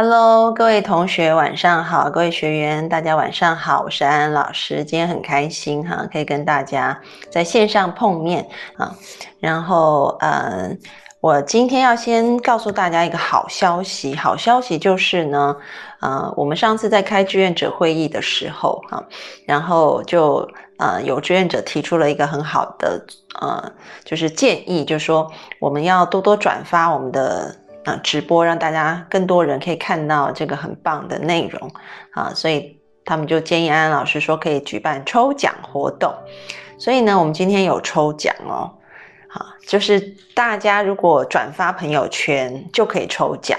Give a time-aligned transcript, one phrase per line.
[0.00, 6.96] Hello，各位同学晚上好，各位学员大家晚上好，我是安安老师，今天很开心哈，可以跟大家
[7.32, 8.94] 在线上碰面啊。
[9.40, 10.70] 然后呃，
[11.20, 15.56] 我今天要先告诉大家一个好消息，好消息就是呢，
[15.98, 19.04] 呃，我们上次在开志愿者会议的时候哈，
[19.46, 23.04] 然后就呃有志愿者提出了一个很好的
[23.40, 23.72] 呃
[24.04, 27.52] 就是建议，就是说我们要多多转发我们的。
[27.84, 31.70] 啊，直播让大家更多人可以看到这个很棒的内容
[32.12, 36.12] 啊，所以他们就建议安安老师说可以举办抽奖活动。
[36.78, 38.70] 所以呢，我们今天有抽奖哦，
[39.28, 40.00] 啊，就是
[40.34, 43.58] 大家如果转发朋友圈就可以抽奖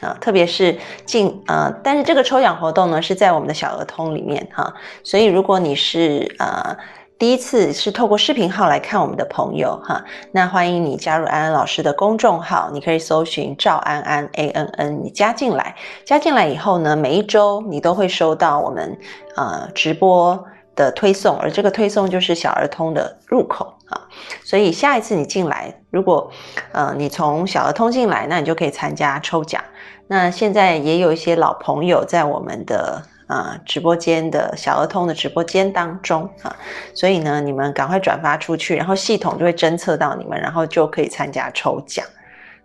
[0.00, 6.76] 啊，特别是进呃，但是这个抽奖活动呢是在我们的小儿通里面哈，所以如果你是呃。
[7.18, 18.96] 第一次是透过视频号来看我们的朋友哈，那欢迎你加入安安老师的公众号，你可以搜寻赵安安 A N N，你加进来，加进来以后呢，每一周你都会收到我们
[19.34, 24.00] 呃直播的推送，而这个推送就是小儿通的入口啊，
[24.44, 26.30] 所以下一次你进来，如果
[26.70, 29.60] 呃你从小儿通进来，那你就可以参加抽奖。
[30.06, 33.02] 那现在也有一些老朋友在我们的。
[33.28, 36.56] 啊，直播间的小儿童的直播间当中啊，
[36.94, 42.04] 所以呢，你们赶快转发出去，然后系统就会侦测到你们，然后就可以参加抽奖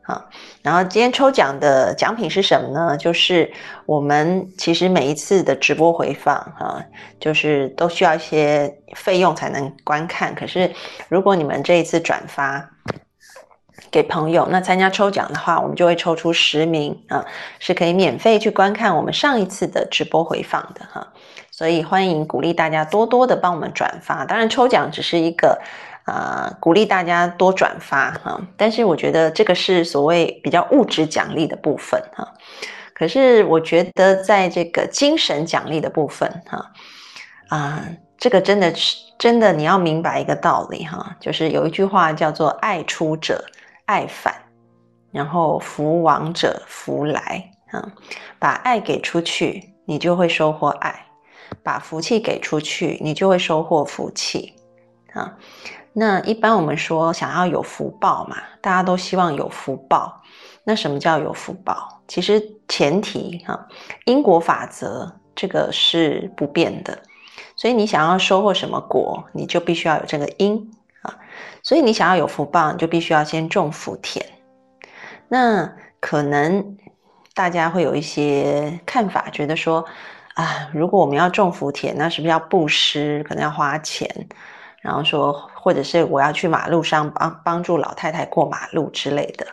[0.04, 0.26] 啊。
[0.62, 2.96] 然后今天抽奖的奖品是什么呢？
[2.96, 3.52] 就是
[3.86, 6.82] 我们其实每一次的直播回放啊，
[7.20, 10.34] 就是都需要一些费用才能观看。
[10.34, 10.72] 可是
[11.10, 12.70] 如果你们这一次转发，
[13.94, 17.24] 给朋友，那参加抽奖的话，我们就会抽出十名啊，
[17.60, 21.08] 是可以免费去观看我们上一次的直播回放的哈。
[21.52, 24.26] 所以欢迎鼓励大家多多的帮我们转发。
[24.26, 25.62] 当然，抽奖只是一个
[26.08, 32.28] 呃鼓励大家多转发哈，但是我觉得这个是所谓比较物质奖励的部分哈。
[32.96, 36.72] 可是我觉得在这个精神奖励的部分哈
[37.50, 37.86] 啊，
[38.18, 43.46] 这个真的是真的你要明白一个道理哈，就是有一句话叫做“爱出者”。
[43.86, 44.34] 爱返，
[45.12, 47.92] 然后福往者福来啊！
[48.40, 50.92] 把爱给出去，你就会收获爱；
[51.64, 54.54] 把福气给出去，你就会收获福气
[55.14, 55.38] 啊！
[55.94, 60.22] 那一般我们说想要有福报嘛，大家都希望有福报。
[60.64, 62.02] 那什么叫有福报？
[62.08, 63.68] 其实前提哈，
[64.06, 66.98] 因果法则这个是不变的，
[67.56, 70.72] 所以你想要收获什么果，你就必须要有这个因。
[71.64, 74.24] 所以你想要有福报，你就必须要先种福田。
[75.30, 76.78] 那可能
[77.34, 79.84] 大家会有一些看法，觉得说
[80.36, 84.08] 啊，如果我们要种福田，那是不是要布施，可能要花钱？
[84.82, 89.48] 然后说，或者是我要去马路上帮帮助老太太过马路之类的。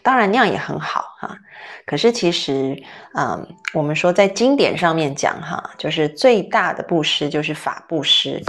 [0.00, 1.36] 当然那样也很好哈。
[1.84, 2.80] 可是其实，
[3.14, 3.44] 嗯，
[3.74, 8.40] 我们说在经典上面讲哈，就是最大的布施就是法布施。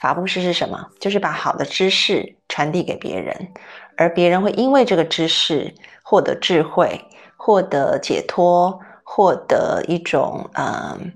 [0.00, 0.88] 法布施是什么？
[0.98, 3.52] 就是把好的知识传递给别人，
[3.96, 7.04] 而别人会因为这个知识获得智慧、
[7.36, 11.12] 获得解脱、获得一种嗯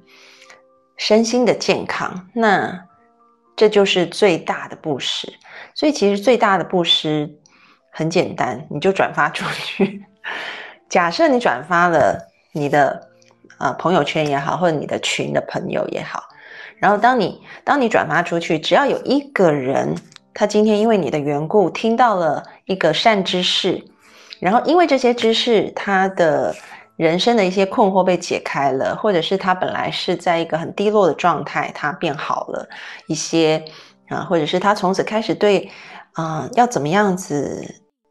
[0.96, 2.28] 身心的健康。
[2.34, 2.86] 那
[3.56, 5.32] 这就是最大的布施。
[5.74, 7.38] 所以其实最大的布施
[7.90, 10.04] 很简单，你就转发出去。
[10.90, 12.18] 假设你转发了
[12.52, 13.08] 你的
[13.58, 16.22] 呃朋友圈也好，或者你的群的朋友也好。
[16.84, 19.94] 然后，当你当你转发出去，只要有一个人，
[20.34, 23.82] 他今天因为你的缘故听到了一个善知识，
[24.38, 26.54] 然后因为这些知识，他的
[26.96, 32.68] 人生的一些困惑被解开了，或者是他本来是在一个很低落的状态，他变好了
[33.06, 33.64] 一些
[34.10, 35.70] 啊，或者是他从此开始对
[36.12, 37.64] 啊要怎么样子。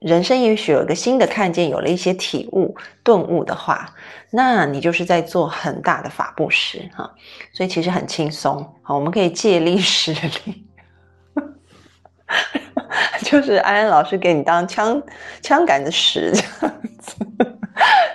[0.04, 3.90] 人生也许有一个新的看见，有了一些体悟、顿悟的话，
[4.32, 7.10] 那你就是在做很大的法布施哈。
[7.54, 10.66] 所以其实很轻松，好，我们可以借力 使力，
[13.22, 15.02] 就是安安老师给你当枪
[15.42, 17.16] 枪杆子使这样子。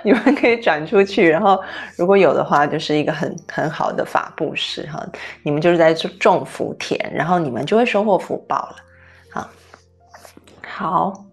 [0.05, 1.59] 你们可以转出去，然后
[1.97, 5.05] 如果有的话，就是一个很很好的法布施哈。
[5.43, 8.77] 你们就是在种福田，然后你们就会收获福报了。
[9.33, 9.49] 好，
[10.63, 11.28] 好。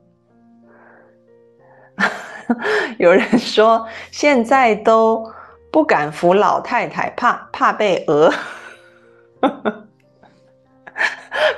[2.97, 5.31] 有人说现在都
[5.71, 8.31] 不敢扶老太太，怕怕被讹，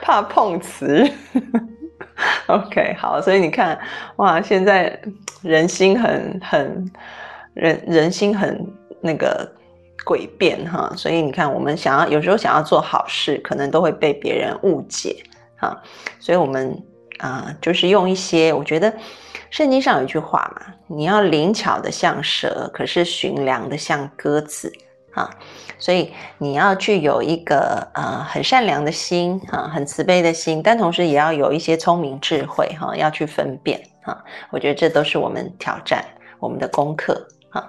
[0.02, 1.10] 怕碰瓷。
[2.48, 3.78] OK，好，所以你看，
[4.16, 5.00] 哇，现在
[5.42, 6.92] 人心很很
[7.54, 8.66] 人人心很
[9.02, 9.48] 那个
[10.06, 15.24] 诡辩哈，所以你看，我们想要有时候想要做好事，可能都会被别人误解
[15.58, 15.80] 哈，
[16.20, 16.82] 所以我们
[17.20, 18.92] 啊，就是用一些，我觉得
[19.50, 24.72] 圣经上有一句话嘛，你要灵巧的像蛇，可是寻良的像鸽子。
[25.14, 25.28] 啊，
[25.80, 34.24] 所以你要具有一个呃很善良的心啊，很慈悲的心，但同时也要有一些聪明智慧哈，要去分辨啊。
[34.52, 36.06] 我觉得这都是我们挑战
[36.38, 37.68] 我们的功课啊。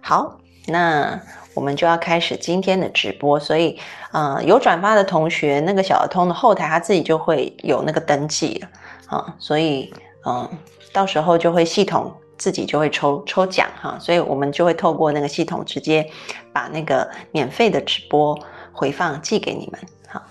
[0.00, 0.38] 好，
[0.68, 1.20] 那
[1.54, 3.76] 我们就要开始今天的直播，所以
[4.12, 8.64] 呃有转发的同学，那个小儿通的后台他自己就会有那个登记
[9.08, 9.92] 啊，所以
[10.24, 10.48] 嗯，
[10.92, 12.12] 到时候就会系统。
[12.40, 16.10] 自己就会抽抽奖哈，所以我们就会透过那个系统直接
[16.54, 18.34] 把那个免费的直播
[18.72, 19.78] 回放寄给你们。
[20.08, 20.22] 好，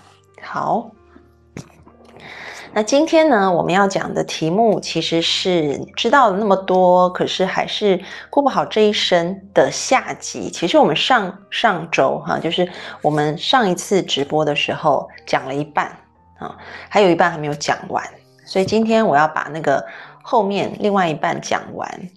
[0.42, 0.90] 好。
[2.72, 10.50] 那今天呢，我们要讲的题目其实是知道了那么多，可是还是过不好这一生的下集。
[10.50, 12.68] 其实我们上上周哈，就是
[13.02, 15.96] 我们上一次直播的时候讲了一半
[16.40, 16.58] 啊，
[16.88, 18.04] 还有一半还没有讲完，
[18.44, 19.86] 所以今天我要把那个。
[20.22, 22.08] 后面另外一半讲完，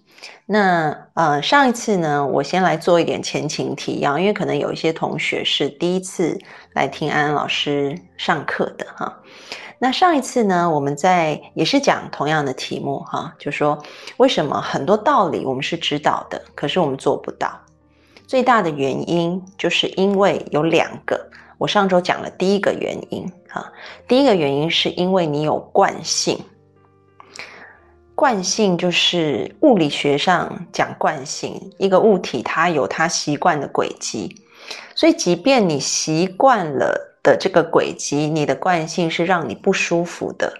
[0.45, 6.39] 那呃上一次呢，我先来做一点前情提要，因为可能有一些同学是第一次
[6.73, 9.19] 来听安安老师上课的哈。
[9.79, 13.77] 那上一次呢，我们在也是讲同样的题目哈，就说
[14.17, 17.51] 为什么很多道理我们是知道的，可是我们做不到，
[18.25, 21.19] 最大的原因就是因为有两个。
[21.57, 23.71] 我上周讲了第一个原因哈，
[24.07, 26.37] 第一个原因是因为你有惯性。
[28.23, 34.33] 惯性就是物理学上讲惯性，一个物体它有它习惯的轨迹，
[34.95, 40.53] 所以即便你习惯了的这个轨迹，你的惯性是让你不舒服的。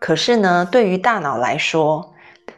[0.00, 2.12] 可是呢，对于大脑来说，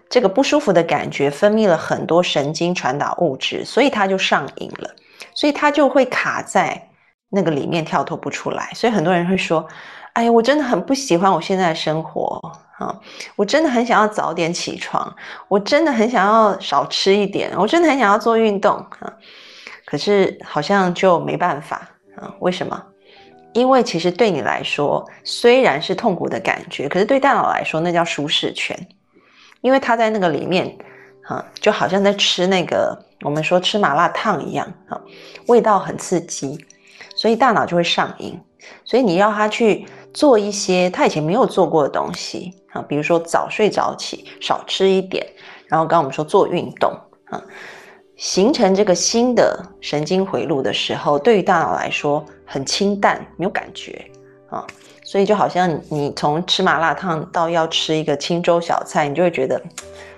[0.08, 4.90] 这个不舒服的感觉分泌了很多神经传导物质，所以它就上瘾了，
[5.34, 6.88] 所以它就会卡在
[7.28, 8.70] 那个里面跳脱不出来。
[8.72, 9.68] 所以很多人会说
[10.14, 12.40] ：“哎呀，我真的很不喜欢我现在的生活。”
[12.80, 12.98] 啊，
[13.36, 15.14] 我真的很想要早点起床，
[15.48, 19.12] 我真的很想要少吃一点，我真的很想要做运动啊，
[19.84, 21.86] 可是好像就没办法
[22.16, 22.34] 啊？
[22.40, 22.82] 为什么？
[23.52, 28.74] 因为其实对你来说虽然是痛苦的感觉，可是对大脑来说那叫舒适圈，
[29.60, 30.74] 因为它在那个里面
[31.28, 34.98] 啊，就好像在吃那个我们说吃麻辣烫一样啊，
[35.48, 36.58] 味道很刺激，
[37.14, 38.40] 所以大脑就会上瘾，
[38.86, 39.86] 所以你要它去。
[40.12, 45.26] 做一些他以前没有做过的东西啊，比如说早睡早起，少吃一点，
[45.66, 46.92] 然后刚刚我们说做运动
[47.26, 47.42] 啊，
[48.16, 54.04] 形成这个新的神经回路的时候，对于大脑来说很清淡，没有感觉
[54.50, 54.66] 啊，
[55.04, 59.60] 所以就好像你从吃麻辣烫到要吃一个清粥小菜，你就会觉得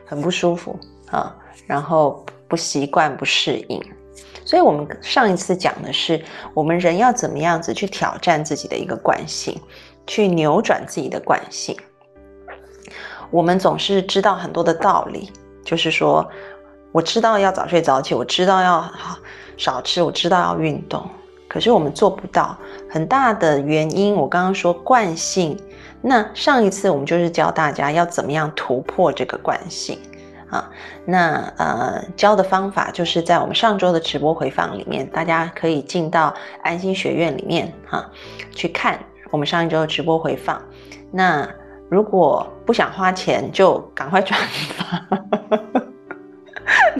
[0.06, 0.78] 很不舒服
[1.10, 1.34] 啊，
[1.66, 3.82] 然后不习惯、不适应。
[4.44, 6.22] 所以，我们上一次讲的是，
[6.54, 9.60] 我们人要怎么样子去挑战自己的一个惯性，
[10.06, 11.76] 去扭转自己的惯性。
[13.30, 15.32] 我们总是知道很多的道理，
[15.64, 16.28] 就是说，
[16.90, 18.92] 我知道要早睡早起，我知道要
[19.56, 21.08] 少吃，我知道要运动，
[21.48, 22.56] 可是我们做不到。
[22.90, 25.58] 很大的原因，我刚刚说惯性。
[26.02, 29.98] 那上一次我们就是教大家要怎么样突破这个惯性。
[30.52, 30.70] 啊，
[31.06, 38.06] 那呃教的方法就是在我们上周的直播回放里面，大家可以进到安心学院里面哈，
[38.50, 38.98] 去看
[39.30, 40.60] 我们上一周的直播回放。
[41.10, 41.48] 那
[41.88, 44.38] 如果不想花钱，就赶快 转
[44.76, 45.18] 发，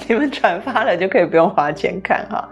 [0.09, 2.49] 你们转发了就可以不用花钱看哈。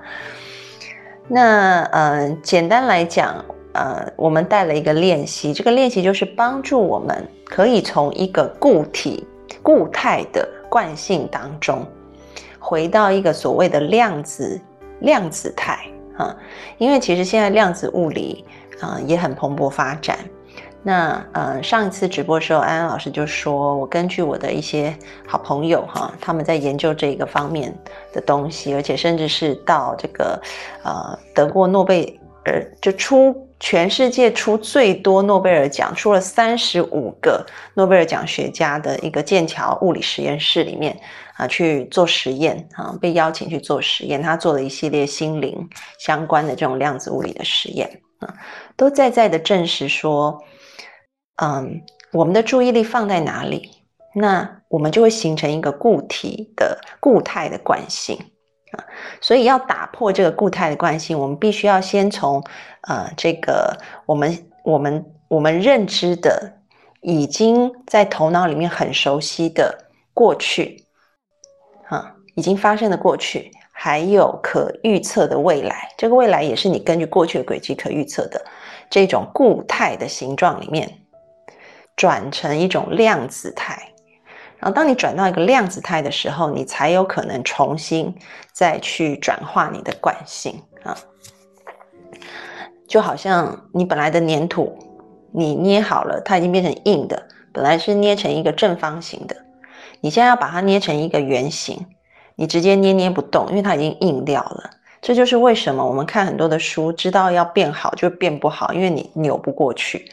[1.28, 3.42] 那呃，简单来讲，
[3.72, 9.26] 呃，我们带了一个练习，这个练习就是帮助我们可以从一个固体
[9.62, 10.46] 固态的。
[10.70, 11.84] 惯性当中，
[12.58, 14.58] 回到一个所谓的量子
[15.00, 15.84] 量子态
[16.16, 16.34] 啊，
[16.78, 18.44] 因为其实现在量子物理
[18.80, 20.16] 啊也很蓬勃发展。
[20.82, 24.96] 那呃上一次直播的时候，安安老师就说，我根据我的一些
[25.26, 27.76] 好朋友哈，他们在研究这个方面
[28.14, 30.40] 的东西，而且甚至是到这个
[30.82, 33.46] 呃得过诺贝尔就出。
[33.60, 40.98] 全世界出最多诺贝尔奖，出了三十五个诺贝尔奖学家的一个剑桥物理实验室里面
[41.36, 48.34] 啊去做实验啊，被邀请去做实验，他做了一系列心灵相关的这种量子物理的实验啊，
[48.76, 50.42] 都在在的证实说，
[51.36, 53.70] 嗯，我们的注意力放在哪里，
[54.14, 58.18] 那我们就会形成一个固体的固态的惯性。
[58.72, 58.84] 啊，
[59.20, 62.42] 所以要打破这个固态的惯性，我们必须要先从
[62.82, 66.56] 呃这个我们我们我们认知的。
[67.02, 70.84] 已经在头脑里面很熟悉的过去，
[71.88, 78.44] 啊，已经发生的过去，还有可预测的未来，这个未来也是你根据过去的轨迹可预测的
[78.90, 80.92] 这种固态的形状里面，
[81.96, 83.89] 转成一种量子态。
[84.60, 88.14] 然后，当你转到一个量子态的时候，你才有可能重新
[88.52, 90.96] 再去转化你的惯性啊，
[92.86, 94.78] 就好像你本来的粘土。
[95.32, 97.22] 你捏好了，它已经变成硬的。
[97.52, 99.36] 本来是捏成一个正方形的，
[100.00, 101.86] 你现在要把它捏成一个圆形，
[102.34, 104.70] 你直接捏捏不动，因为它已经硬掉了。
[105.00, 110.12] 这就是为什么我们看很多的书，知道要变好就变不好，因为你扭不过去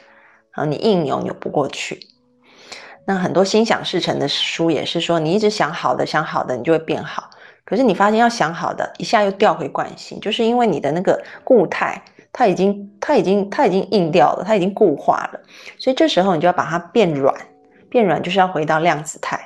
[0.51, 2.00] 啊，你硬扭扭不过去。
[3.08, 7.30] 那很多心想事成的书也是说，你一直想好的想好的，你就会变好。
[7.66, 12.00] 可是你发现要想好的，一下又掉回惯性，就是因为你的那个固态。
[12.34, 15.40] 它已经，它已经，它已经硬掉了，它已经固化了，
[15.80, 17.34] 所以这时候你就要把它变软，
[17.90, 19.40] 变软就是要回到量子态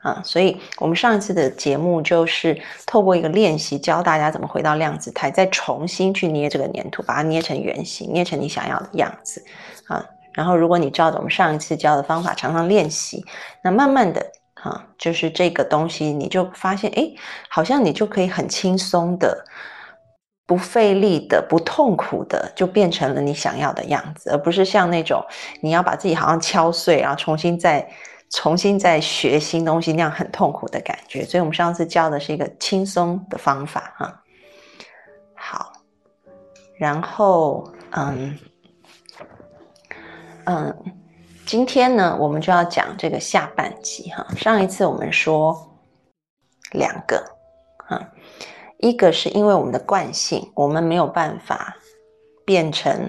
[0.00, 0.20] 啊。
[0.22, 9.42] 所以我们上一次的节目就是透过一个练习，教大家怎么回到量子态，再重新去捏这个粘土，把它捏成圆形，捏成你想要的样子
[9.86, 10.04] 啊。
[10.34, 13.24] 然后如果你照着我们上一次教的方法常常练习，
[13.62, 14.24] 那慢慢的
[14.54, 17.10] 哈，就是这个东西你就发现，哎，
[17.48, 19.44] 好像你就可以很轻松的。
[20.46, 25.24] 不费力的、不痛苦的，就变成了你想要的样子，而不是像那种
[25.62, 27.88] 你要把自己好像敲碎，然后重新再、
[28.30, 31.24] 重新再学新东西那样很痛苦的感觉。
[31.24, 34.22] 所以，我们上次教的是一个轻松的方法，哈。
[35.34, 35.72] 好，
[36.78, 38.38] 然后，嗯，
[40.46, 40.74] 嗯，
[41.46, 44.26] 今天呢，我们就要讲这个下半集，哈。
[44.36, 45.78] 上一次我们说
[46.72, 47.24] 两个，
[47.86, 48.00] 哈。
[48.78, 51.74] 一个是因为我们的惯性，我们没有办法
[52.44, 53.08] 变成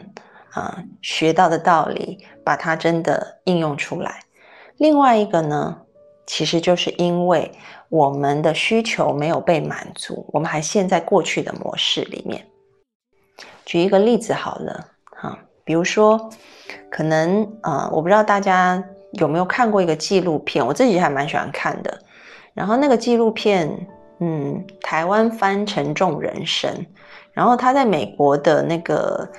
[0.52, 4.22] 啊学到的道理，把它真的应用出来。
[4.78, 5.82] 另外一个呢，
[6.26, 7.52] 其实就是因为
[7.90, 12.46] 我们的需求没有被满足，我们还陷在过去的模式里面。
[13.66, 14.88] 举一个例子好了，
[15.18, 16.30] 哈，比如说，
[16.90, 22.00] 可能啊，我不知道大家有没有看过一个纪录片，我自己还蛮喜欢看的。
[22.54, 23.70] 然后那个纪录片。
[24.22, 26.74] 嗯，台湾翻成众人生，
[27.34, 29.30] 然后他在美国的那个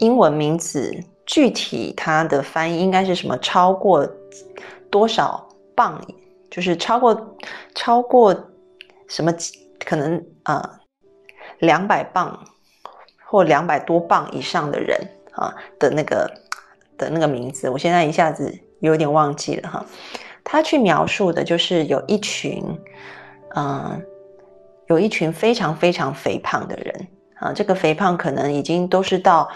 [0.00, 0.94] 英文名字，
[1.24, 3.38] 具体他的翻译应该是什么？
[3.38, 4.06] 超过
[4.90, 5.98] 多少磅？
[6.50, 7.36] 就是超过
[7.74, 8.34] 超过
[9.08, 9.32] 什么？
[9.82, 10.78] 可能啊，
[11.60, 12.38] 两百磅
[13.24, 15.00] 或两百多磅以上的人
[15.32, 16.30] 啊的那个
[16.98, 19.86] 的那个名字，我现在一下子有点忘记了哈。
[20.44, 22.62] 他去描述的就是有一群，
[23.56, 24.02] 嗯。
[24.88, 29.46] 有一群非常非常肥胖的人啊，这个肥胖可能已经都是到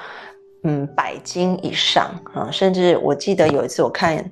[0.62, 4.22] 嗯百斤以上啊，甚至我记得有一次我看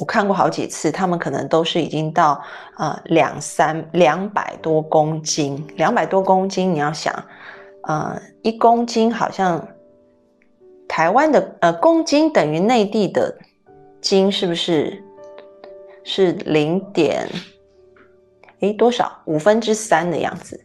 [0.00, 2.42] 我看过好几次，他们可能都是已经到
[2.76, 7.12] 啊两三两百多公斤，两百多公斤，你要想
[7.82, 9.62] 啊一公斤好像
[10.88, 13.36] 台湾的呃公斤等于内地的
[14.00, 15.04] 斤是不是
[16.02, 17.28] 是零点？
[18.60, 20.60] 诶，多少五分之三的样子，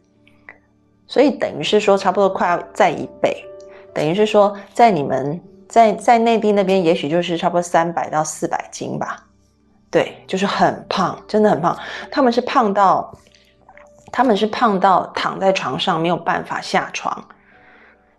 [1.05, 3.45] 所以等于是说，差不多快要再一倍，
[3.93, 5.39] 等于是说，在你们
[5.69, 9.23] 在在内地那边，也许就是差不多三百到四百斤吧。
[9.91, 11.77] 对，就是很胖，真的很胖。
[12.09, 13.15] 他们是胖到，
[14.11, 17.23] 他们是胖到躺在床上没有办法下床，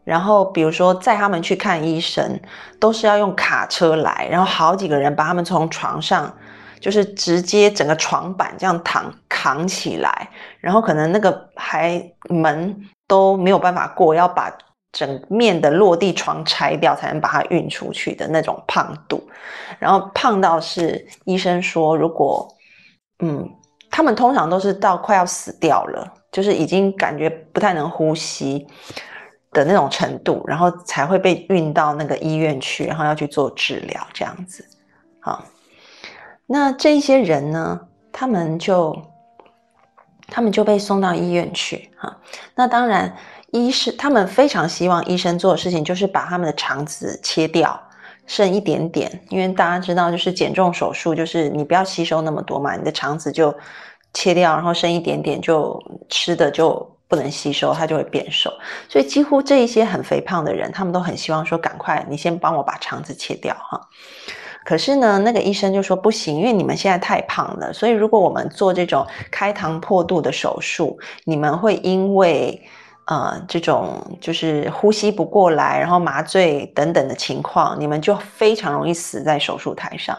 [0.05, 2.39] 然后比如说载他们去看医生，
[2.79, 6.33] 都是要用卡车来，然后好几个人把他们从床上。
[6.81, 10.29] 就是直接整个床板这样躺扛起来，
[10.61, 12.77] 然后可能那个还门
[13.09, 14.55] 都没有办法过，要把
[14.93, 19.27] 整面的落地窗拆掉才能把它运出去的那种胖度，
[19.79, 22.47] 然后胖到是医生说，如果
[23.21, 23.49] 嗯，
[23.91, 28.67] 他们通常都是到快要死掉了，就是已经感觉不太能呼吸
[29.55, 34.63] 的那种程度，然后才会被运到那个医院去，然后要去做治疗这样子，
[35.21, 35.43] 好。
[36.47, 37.81] 那这一些人呢？
[38.13, 38.95] 他们就，
[40.29, 42.17] 他们就被送到医院去哈。
[42.55, 43.13] 那当然，
[43.51, 47.81] 医生他们非常希望医生做的事情就是把他们的肠子切掉，
[48.27, 49.11] 剩一点点。
[49.31, 53.53] 因为大家知道，就是减重手术，就是你不要吸收那么多嘛，你的肠子就
[54.13, 58.53] 切掉，然后剩一点点就吃的就不能吸收，它就会变瘦。
[58.89, 63.81] 所以几乎这一些很肥胖的人，他们都很希望说，赶快你先帮我把肠子切掉哈。
[64.65, 72.59] 可是呢，那个医生就说不行，因为你们现在太胖了，所以如果我们做这种开膛破肚的手术，你们会因为
[73.05, 80.17] 呃这种就是呼吸不过来，然后麻醉等等的情况，你们就非常容易死在手术台上。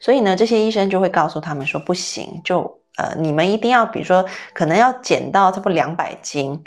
[0.00, 6.62] 所以呢，这些医生就会告诉他们说不行，就呃你们一定要，比如说可能要减到差不多两百斤。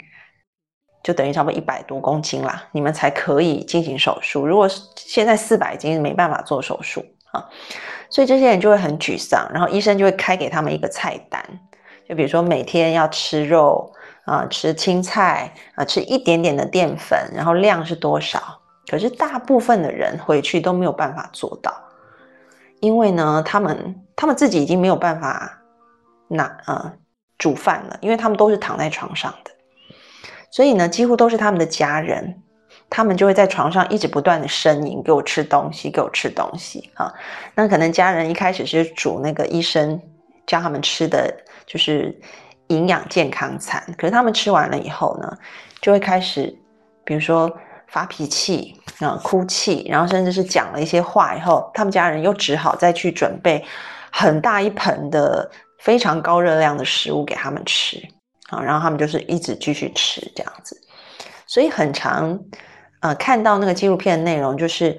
[1.00, 4.44] 就等于差不多一百多公斤啦，你们才可以进行手术。
[4.44, 7.48] 如果现在四百斤，没办法做手术啊，
[8.10, 9.48] 所以这些人就会很沮丧。
[9.54, 11.42] 然后医生就会开给他们一个菜单，
[12.06, 13.90] 就比如说每天要吃肉
[14.24, 18.60] 啊，吃青菜啊，吃一点点的淀粉，然后量是多少？
[18.90, 21.72] 可是大部分的人回去都没有办法做到，
[22.80, 25.57] 因为呢，他们他们自己已经没有办法
[26.28, 26.92] 那呃
[27.36, 29.50] 煮饭了，因为他们都是躺在床上的。
[30.50, 32.42] 所以呢，几乎都是他们的家人，
[32.88, 37.12] 他们就会在床上一直不断的呻吟，给我吃东西，给我吃东西啊。
[37.54, 40.00] 那可能家人一开始是煮那个医生
[40.46, 41.32] 教他们吃的
[41.66, 42.18] 就是
[42.68, 45.36] 营养健康餐，可是他们吃完了以后呢，
[45.80, 46.56] 就会开始，
[47.04, 47.50] 比如说
[47.86, 53.62] 发脾气啊、哭泣，然后甚至是讲了一些话以后，他们家人又只好再去准备
[54.10, 58.00] 很大一盆的非常高热量的食物给他们吃。
[58.50, 60.74] 啊，然后他们就是一直继续吃这样子，
[61.46, 62.40] 所以很长，
[63.00, 64.98] 呃，看到那个纪录片的内容，就是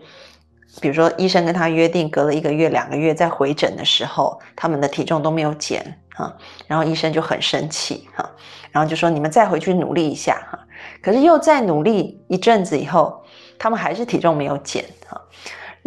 [0.79, 6.31] 比如说医生跟他约定，隔了一个月、两个月再回诊的时候，他们的体重都没有减啊，
[6.67, 8.29] 然后医生就很生气哈，
[8.69, 10.59] 然后就说你们再回去努力一下哈，
[11.01, 13.25] 可是又再努力一阵子以后，
[13.57, 15.19] 他们还是体重没有减哈。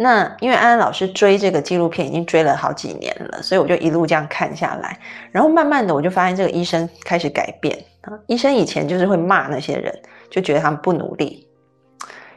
[0.03, 4.99] 那因为安安老师追这个纪录片已经追了好几年了，所以我就一路这样看下来，
[5.31, 8.11] 然后慢慢的我就发现这个医生开始改变啊。
[8.27, 9.97] 医生以前就是会骂那些人，
[10.29, 11.47] 就觉得他们不努力，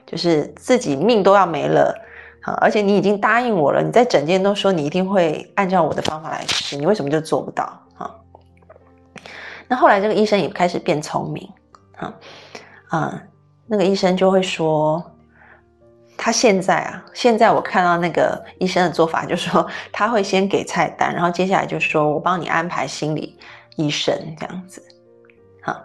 [0.06, 1.92] 就是自己命都要没了
[2.42, 7.64] 啊，而且你已經答应我了，你在整间都说你一定会按照我的方法来吃，你为什么就做不到
[7.98, 8.08] 啊？
[9.66, 11.50] 那后来这个医生也开始变聪明
[11.96, 12.14] 啊
[12.90, 13.22] 啊，
[13.66, 15.02] 那个医生就会说。
[16.16, 23.38] 他现在啊，现在我看到那个医生的做法，就是说他会先给菜单，然后接下来就说我帮你安排心理
[23.76, 24.82] 医生这样子，
[25.62, 25.78] 哈，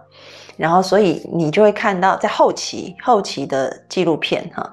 [0.55, 4.71] 然后所以你就会看到在后期后期的纪录片哈，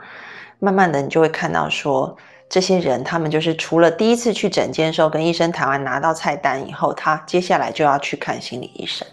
[0.60, 2.16] 慢慢的你就会看到说
[2.48, 9.06] 这些人他们就是除了第一次去诊间的时候跟医生谈完拿到菜单以后，他接下来就要去看心理医生，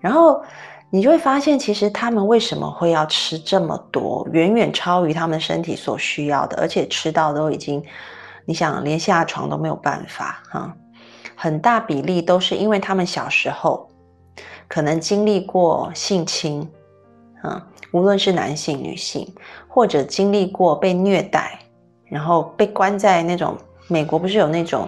[0.00, 0.42] 然后。
[0.94, 7.82] 你就会发现，其实他们为什么会要吃这么多，远远超于他们身体所需要的，而且吃到都已经，
[8.44, 10.76] 你想连下床都没有办法哈。
[11.34, 13.88] 很大比例都是因为他们小时候
[14.68, 16.70] 可能经历过性侵，
[17.40, 19.26] 啊，无论是男性、女性，
[19.66, 21.58] 或者经历过被虐待，
[22.04, 23.56] 然后被关在那种
[23.88, 24.86] 美国不是有那种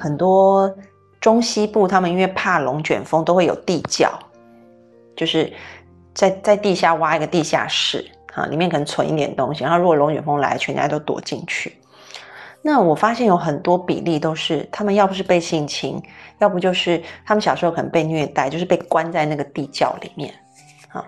[0.00, 0.68] 很多
[1.20, 4.10] 中西部，他们因为怕龙卷风都会有地窖。
[5.22, 5.52] 就是
[6.12, 8.04] 在在地下挖一个地下室
[8.34, 11.78] 啊，里面可能存一点东西，然后如果龙卷风来，全家都躲进去。
[12.60, 16.02] 那我发现有很多比例都是他们要不是被性侵，
[16.40, 20.34] 要不就是他们小时候可能被虐待，就是被关在那个地窖里面
[20.88, 21.06] 啊。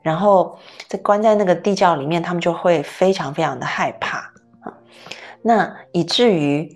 [0.00, 4.16] 然后在关在那个地窖里面，他们就会非常非常的害怕
[4.62, 4.72] 啊。
[5.42, 6.74] 那以至于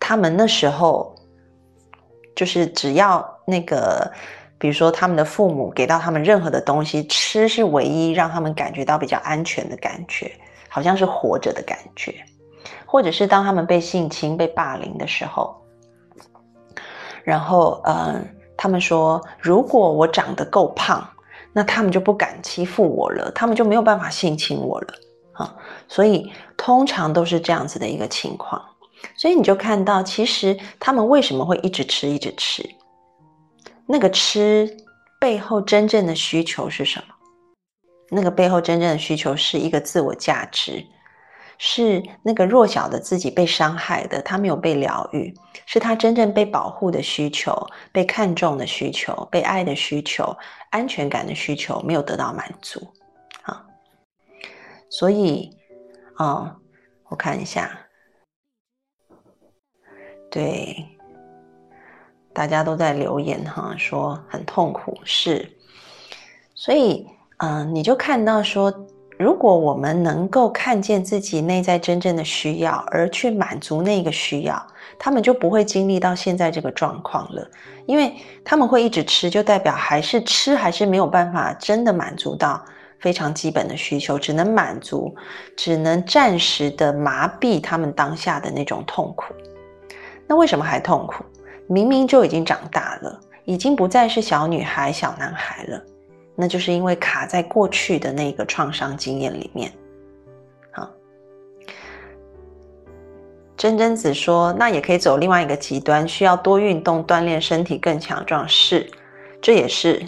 [0.00, 1.14] 他们那时候
[2.34, 4.12] 就是只要那个。
[4.60, 10.30] 比如说，他们的父母给到他们任何的东西，吃是唯一让他们感觉到比较安全的感觉，
[10.68, 12.14] 好像是活着的感觉。
[12.84, 15.56] 或者是当他们被性侵、被霸凌的时候，
[17.24, 18.22] 然后，嗯，
[18.54, 21.08] 他们说，如果我长得够胖，
[21.54, 24.88] 那他们就不敢欺负我了，他们就没有办法性侵我了
[25.32, 25.56] 啊。
[25.88, 28.62] 所以，通常都是这样子的一个情况。
[29.16, 32.68] 所以你就看到，其实他们为什么会一直吃、一直吃？
[33.90, 34.76] 那个吃
[35.18, 37.14] 背后真正的需求是什么？
[38.08, 40.86] 那个背后真正的需求是一个自我价值，
[41.58, 45.34] 是那个弱小的自己被伤害的，他没有被疗愈，
[45.66, 47.52] 是他真正被保护的需求、
[47.90, 50.36] 被看重的需求、被爱的需求、
[50.70, 52.80] 安全感的需求没有得到满足。
[53.42, 53.66] 啊，
[54.88, 55.50] 所以，
[56.16, 56.56] 哦，
[57.08, 57.76] 我看一下，
[60.30, 60.99] 对。
[62.40, 65.46] 大家都在留言哈，说很痛苦，是，
[66.54, 68.72] 所以，嗯，你就看到说，
[69.18, 74.66] 如果我们能够看见自己内在真正的需要，而去满足那个需要，
[74.98, 77.46] 他们就不会经历到现在这个状况了。
[77.84, 82.64] 因为他们会一直吃，就代表还是吃，还是没有办法真的满足到
[83.00, 85.14] 非常基本的需求，只能满足，
[85.54, 89.34] 只能暂时的麻痹他们当下的那种痛苦。
[90.26, 91.22] 那为什么还痛苦？
[91.72, 95.80] 明明就已经长大了，已经不再是小女孩、小男孩了。
[96.34, 99.70] 那就是因为卡在过去的那个创伤经验里面。
[100.72, 100.90] 好，
[103.56, 108.48] 真真子说，那也可以走另外一个极端，需要多运动锻炼身体更强壮。
[108.48, 108.90] 是，
[109.40, 110.04] 这也是。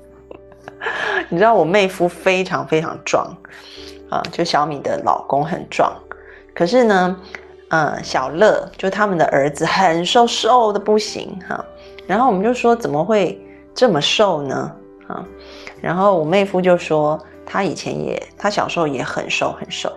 [1.28, 3.30] 你知道我妹夫非常非常壮
[4.08, 5.92] 啊，就小米的老公很壮，
[6.54, 7.20] 可是呢，
[7.68, 11.64] 呃，小乐就他们的儿子很瘦，瘦的不行哈。
[12.06, 13.40] 然后我们就说，怎么会？
[13.74, 14.72] 这么瘦呢？
[15.06, 15.24] 啊，
[15.80, 19.92] 然后我妹夫就说他以前也，他小时候也很瘦很瘦。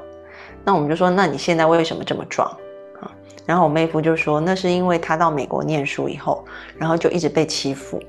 [0.63, 2.47] 那我们就说，那你现在为什么这么壮？
[3.01, 3.09] 啊，
[3.43, 6.45] 然后我妹夫就说，那是因为他到美国念书以后，
[6.77, 7.99] 然后就一直被欺负，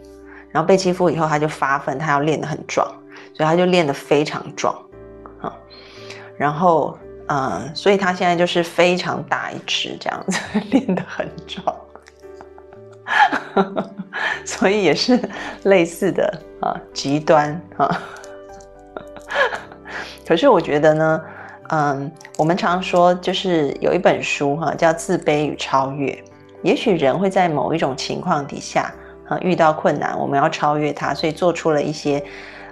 [0.51, 2.87] 然后被欺负以后他就发奋，他要练得很壮，
[3.33, 4.77] 所以他就练得非常壮，
[5.41, 5.51] 啊，
[6.37, 6.99] 然后
[7.33, 10.39] 呃，所以他现在就是非常大一只这样子，
[10.71, 11.75] 练得很壮。
[14.45, 15.19] 所以也是
[15.63, 18.03] 类似的啊，极端啊。
[20.29, 21.23] 可是我觉得呢，
[21.71, 26.13] 嗯，我们常说就是有一本书哈，叫《自卑与超越》。
[26.63, 28.93] 也许人会在某一种情况底下
[29.29, 32.23] 啊，遇到困难，我们要超越它，所以做出了一些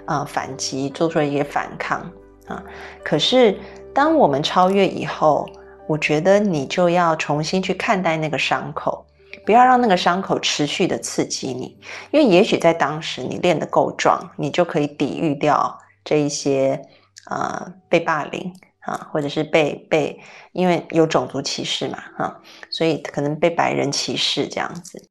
[0.05, 1.99] 啊反击，做出了一些反抗
[2.47, 2.63] 啊。
[3.03, 3.57] 可是
[3.93, 5.49] 当我们超越以后，
[5.87, 9.05] 我觉得你就要重新去看待那个伤口。
[9.45, 11.75] 不要让那个伤口持续的刺激你，
[12.11, 16.79] 因为也许在当时你练得够壮，你就可以抵御掉这一些
[17.25, 20.19] 啊被霸凌啊，或者是被被
[20.51, 25.09] 因为有种族歧视嘛哈，所以可能被白人歧视这样子。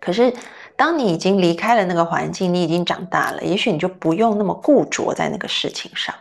[0.00, 0.32] 可是
[0.76, 6.12] 当你已经离开了那个环境，你已经长大了，也许你就不用那么固着在那个事情上，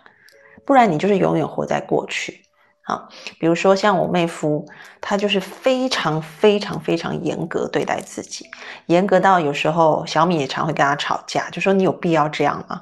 [0.70, 2.44] 不然你就是永远活在过去。
[2.84, 4.64] 啊，比如说像我妹夫，
[5.02, 8.46] 他就是非常非常非常严格对待自己，
[8.86, 12.82] 严格到有时候小米也常会跟他吵架，就说你有必要这样吗？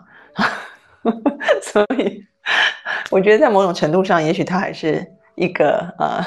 [1.64, 2.26] 所以
[3.10, 6.22] 我觉得在某种程度上，也许他还是一个呃，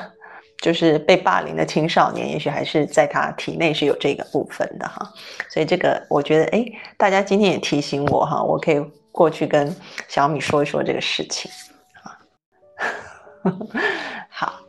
[0.62, 5.11] 就是被霸凌的青少年，也许还是在他体内是有这个部分的哈。
[5.51, 6.64] 所以这个我觉得，哎，
[6.99, 8.79] 大家今天也提醒我哈，我可以
[9.12, 9.75] 过去跟
[10.09, 11.51] 小米说一说这个事情
[12.03, 12.18] 啊。
[14.29, 14.61] 好，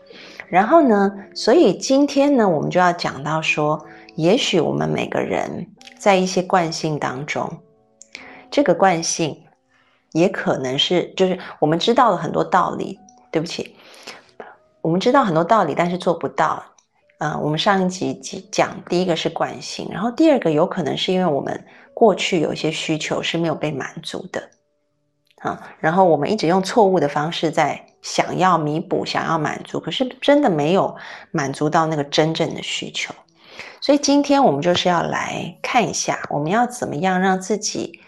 [0.47, 1.11] 然后呢？
[1.33, 7.61] 所以今天呢，我们就要讲到说，也许我们每个人在一些惯性当中，
[8.49, 9.43] 这个惯性
[10.11, 12.99] 也可能是，就是我们知道了很多道理。
[13.33, 13.77] 对不起，
[14.81, 16.61] 我们知道很多道理，但是做不到。
[17.19, 24.49] 嗯，我们上一集讲，第一个是惯性，然后第二个有可能是因为我们过去有一些需求是没有被满足的。
[25.41, 30.95] 啊，然后我们一直用错误的方式在想要弥补、想要满足，可是真的没有
[31.31, 33.11] 满足到那个真正的需求。
[33.81, 37.99] 所以今天我们就是要来看一下，我们要怎么样让自己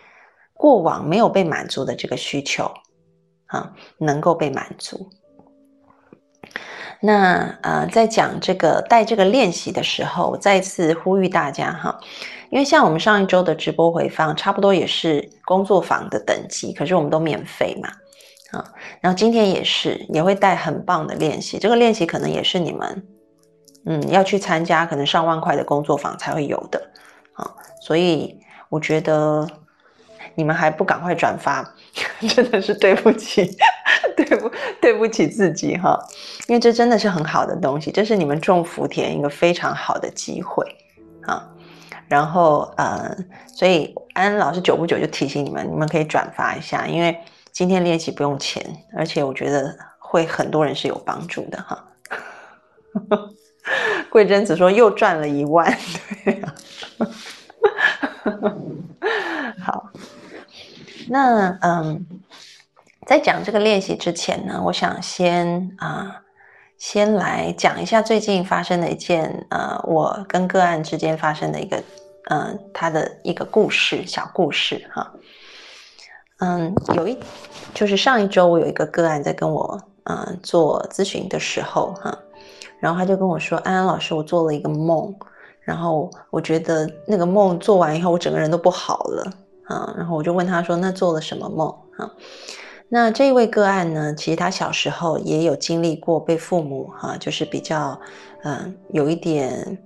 [0.53, 2.71] 过往没有被满足的这个需求，
[3.47, 5.09] 啊，能够被满足。
[6.99, 11.99] 那呃，在讲这个带这个练习的时候，我再次呼吁大家哈。
[12.53, 17.89] 因为像我们上一周的直播回放，差不多也是工作坊的等级，可是我们都免费嘛，
[18.51, 18.63] 啊，
[19.01, 23.07] 然后今天也是，也会带很棒的练习，这个练习可能也是你们，
[23.87, 26.79] 嗯，要去参加可能上万块的工作坊才会有的，
[27.33, 27.49] 啊，
[27.81, 28.37] 所以
[28.69, 29.47] 我觉得
[30.35, 31.73] 你们还不赶快转发，
[32.35, 33.49] 真的是对不起，
[34.15, 35.99] 对不对不起自己哈，
[36.47, 40.63] 因为这真的是很好的东西，这是你们种福田一个非常好的机会，
[41.23, 41.49] 啊。
[42.07, 43.15] 然后，呃，
[43.47, 47.17] 所以安安老师久不久就提醒你们，你们可以转发一下，因为
[47.51, 48.63] 今天练习不用钱，
[48.95, 51.83] 而且我觉得会很多人是有帮助的哈。
[54.09, 55.75] 桂珍子说又赚了一万，
[56.23, 56.55] 对啊。
[59.63, 59.89] 好，
[61.09, 62.05] 那嗯，
[63.05, 66.22] 在讲这个练习之前呢，我想先啊。
[66.93, 71.81] 先来讲一下最近发生的一件，呃，我跟个案之间发生的一个，
[72.29, 75.11] 嗯，他的一个故事，小故事哈。
[76.37, 77.17] 嗯，有一，
[77.73, 82.15] 就是上一周我有一个个案在跟我，嗯，做咨询的时候哈，
[82.79, 85.11] 然后他就跟我说，安安老师，我做了一个梦，
[85.61, 89.33] 然后我觉得那个梦做完以后，我整个人都不好了
[89.65, 92.11] 啊，然后我就问他说，那做了什么梦啊？
[92.95, 97.99] 那这一位个案呢，其实他小时候也有经历过被父母哈，就是比较
[98.43, 99.79] 嗯有一点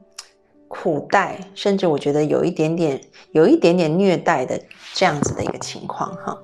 [0.68, 3.00] 苦待，甚至我觉得有一点点
[3.32, 4.62] 有一点点虐待的
[4.94, 6.38] 这样子的一个情况哈。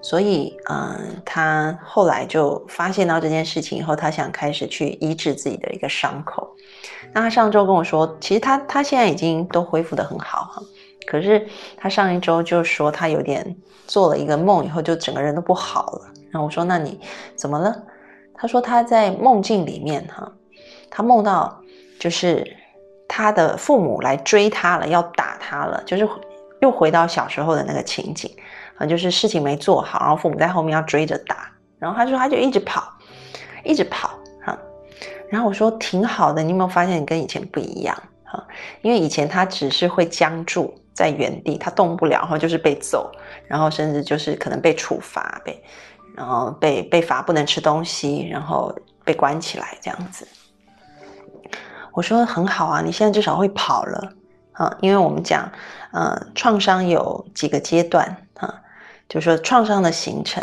[0.00, 6.50] 所以嗯，他后来就发现到这件事情以后，他想开始去医治自己的一个伤口。
[7.12, 10.62] 那他上周跟我说，其实他他现在已经都恢复的很好哈。
[11.06, 16.12] 可是他上一周就说他有点做了一个梦以后，就整个人都不好了。
[16.30, 16.98] 然后我说：“那你
[17.36, 17.82] 怎么了？”
[18.34, 20.32] 他说他在梦境里面哈，
[20.90, 21.60] 他梦到
[22.00, 22.56] 就是
[23.06, 26.08] 他的父母来追他了，要打他了，就是
[26.60, 28.30] 又回到小时候的那个情景
[28.78, 31.52] 啊，就是事情没做好，然后父母在后面要追着打。
[31.78, 32.82] 然后他说他就一直跑，
[33.62, 34.10] 一直跑
[34.44, 34.58] 哈。
[35.28, 38.42] 然后我说挺好的，你有没有发现你跟以前不一样哈？
[38.80, 40.74] 因为以前他只是会僵住。
[40.94, 43.10] 在原地，他动不了，然后就是被揍，
[43.46, 45.62] 然后甚至就是可能被处罚，被
[46.14, 48.74] 然后被被罚不能吃东西，然后
[49.04, 50.28] 被关起来这样子。
[51.92, 54.12] 我说很好啊，你现在至少会跑了
[54.52, 55.50] 啊，因为我们讲，
[55.92, 58.62] 呃，创伤有几个阶段啊，
[59.08, 60.42] 就是说创伤的形成，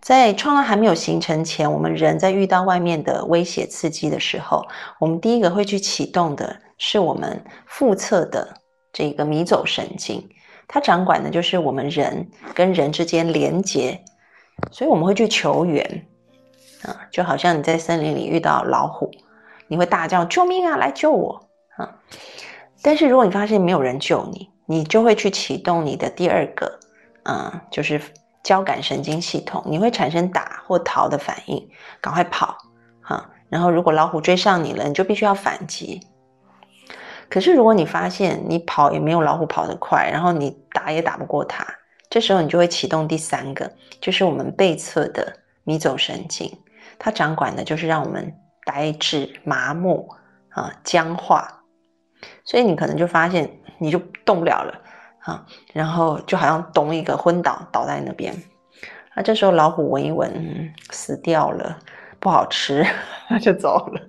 [0.00, 4.66] 在创伤还没有形成前，我们人在遇到外面的威胁刺激的时候，
[4.98, 8.59] 我们第一个会去启动的是我们腹侧的。
[8.92, 10.28] 这个迷走神经，
[10.66, 14.02] 它掌管的就是我们人跟人之间连接，
[14.70, 16.06] 所以我们会去求援
[16.82, 19.10] 啊，就好像你在森林里遇到老虎，
[19.68, 21.96] 你会大叫救命啊，来救我啊！
[22.82, 26.80] 但是如果你发现没有人救你，你就会去启动你的第二个，
[27.24, 28.00] 嗯，就是
[28.42, 31.68] 交感神经系统，你会产生打或逃的反应，
[32.00, 32.56] 赶快跑
[33.00, 33.30] 哈！
[33.48, 36.00] 然后如果老虎追上你了，你就必须要反击。
[37.30, 41.64] 可是，如果你发现你跑也没有老虎跑得快，然后你打也打不过它，
[42.10, 46.50] 这时候你就会启动第三个，就是我们背侧的迷走神经，
[46.98, 50.08] 它掌管的就是让我们呆滞、麻木
[50.48, 51.62] 啊、僵化，
[52.44, 54.74] 所以你可能就发现你就动不了了
[55.20, 58.34] 啊，然后就好像咚一个昏倒倒在那边，
[59.14, 61.78] 那这时候老虎闻一闻，死掉了，
[62.18, 62.84] 不好吃，
[63.30, 64.00] 那就走了。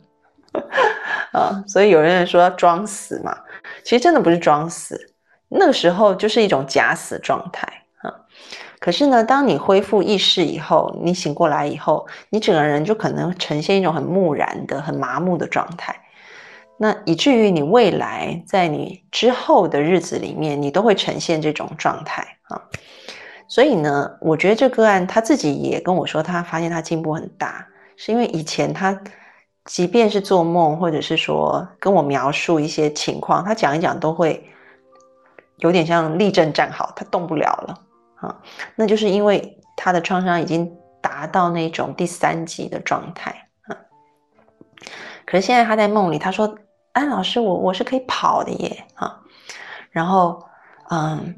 [1.32, 3.34] 啊，所以有人说要装死嘛，
[3.84, 5.00] 其实真的不是装死，
[5.48, 7.65] 那个时候就是一种假死状态
[8.02, 8.13] 啊。
[8.80, 15.96] 可是呢，当你恢复意识以后，你醒过来以后，你整个人就可能呈现一种很木然的、很麻木的状态。
[16.78, 22.62] 那以至于你未来在你之后的日子里面，你都会呈现这种状态啊。
[23.48, 27.65] 所以呢，我觉得这个案他自己也跟我说，他发现他进步很大，
[27.96, 29.00] 是因为以前他。
[29.71, 34.45] 即便是做梦，或者是说跟我描述一些情况，他讲一讲都会
[35.60, 37.79] 有点像立正站好，他动不了了
[38.15, 38.36] 啊。
[38.75, 40.69] 那就是因为他的创伤已经
[41.01, 43.71] 达到那种第三级的状态啊。
[45.25, 46.53] 可是现在他在梦里，他说
[46.91, 49.21] ：“安老师，我我是可以跑的耶啊。”
[49.89, 50.45] 然后
[50.89, 51.34] 嗯，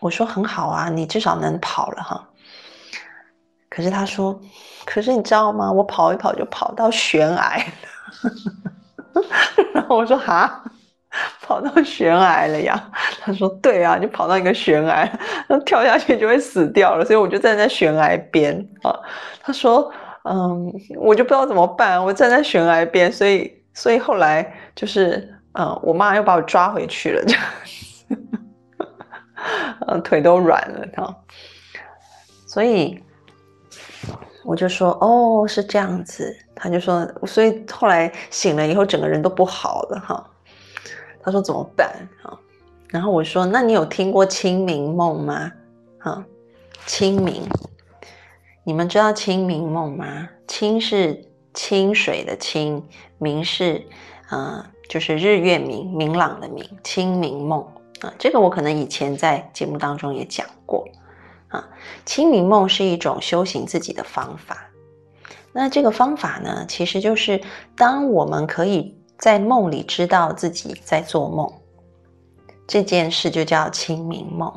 [0.00, 2.28] 我说很好啊，你至少能跑了哈。
[3.74, 4.38] 可是他说。
[4.86, 5.72] 可是你知道吗？
[5.72, 7.64] 我跑一跑就跑到悬崖了，
[9.72, 10.62] 然后我说哈，
[11.40, 12.90] 跑到悬崖了呀？
[13.22, 15.10] 他说对啊，就跑到一个悬崖，
[15.48, 18.94] 那跳下去就会死掉了，所以我就站在悬崖边啊。
[19.40, 19.90] 他说
[20.24, 27.42] 嗯，我就不知道怎么办，我站在悬崖边，所以所以后来就是嗯，我妈又把我抓回去了，这样，
[29.88, 31.16] 嗯，腿都软了哈，
[32.46, 33.02] 所以。
[34.44, 36.36] 我就说哦，是这样子。
[36.54, 40.30] 他就说，所以后来醒了以后，整个人都不好了哈。
[41.22, 41.88] 他说怎么办
[42.22, 42.38] 啊？
[42.88, 45.50] 然后我说，那你有听过清明梦吗？
[45.98, 46.24] 哈，
[46.86, 47.42] 清明，
[48.62, 50.28] 你们知道清明梦吗？
[50.46, 52.86] 清是清水的清，
[53.18, 53.84] 明是
[54.30, 56.64] 嗯，就是日月明，明朗的明。
[56.84, 57.60] 清明梦
[58.00, 60.86] 啊，这个我可能以前在节目当中也讲过。
[61.54, 61.68] 啊，
[62.04, 64.70] 清明梦是一种修行自己的方法。
[65.52, 67.40] 那这个方法呢，其实就是
[67.76, 71.52] 当我们可以在梦里知道自己在做梦，
[72.66, 74.52] 这件事就叫清明梦。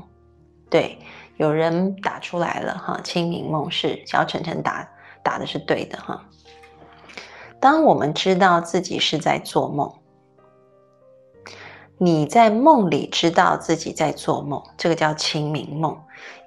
[0.69, 0.97] 对，
[1.38, 4.89] 有人打出来了哈，清明梦是小晨晨打
[5.23, 6.25] 打的是对的哈。
[7.60, 9.93] 当我们知道自己是在做梦，
[11.99, 15.95] 你在梦里知道自己在做梦，这个叫清明梦。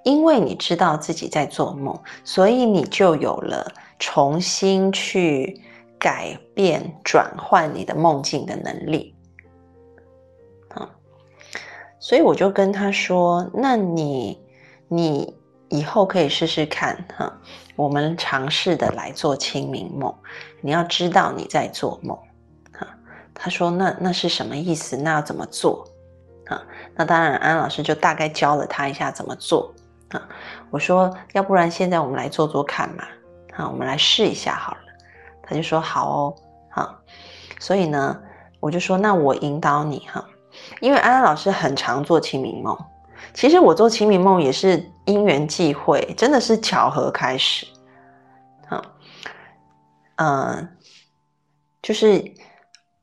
[0.04, 5.60] 因为你知道自己在做梦，所以你就有了重新去
[5.98, 9.14] 改变、转换你的梦境的能力。
[10.70, 10.88] 啊，
[11.98, 14.40] 所以我就跟他说：“那你，
[14.88, 15.36] 你
[15.68, 17.30] 以后可以试试看哈，
[17.76, 20.14] 我们尝试的来做清明梦。
[20.62, 22.16] 你要知道你在做梦，
[22.72, 22.86] 哈。
[23.34, 24.96] 他说那那是什么意思？
[24.96, 25.86] 那要怎么做？
[26.46, 26.62] 啊，
[26.94, 29.74] 那当然，安老师就大概教了他一下怎么做。
[30.10, 30.28] 啊，
[30.70, 33.04] 我说要不然现在我们来做做看嘛，
[33.56, 34.80] 啊，我们来试一下好了。
[35.42, 36.34] 他就说好哦，
[36.70, 36.96] 好。
[37.58, 38.20] 所以呢，
[38.58, 40.24] 我就说那我引导你哈，
[40.80, 42.76] 因为安安老师很常做清明梦。
[43.34, 47.66] 其实我做清明梦也是因缘际会，真的是巧合开始。
[48.68, 48.82] 好，
[50.16, 50.76] 嗯，
[51.82, 52.24] 就是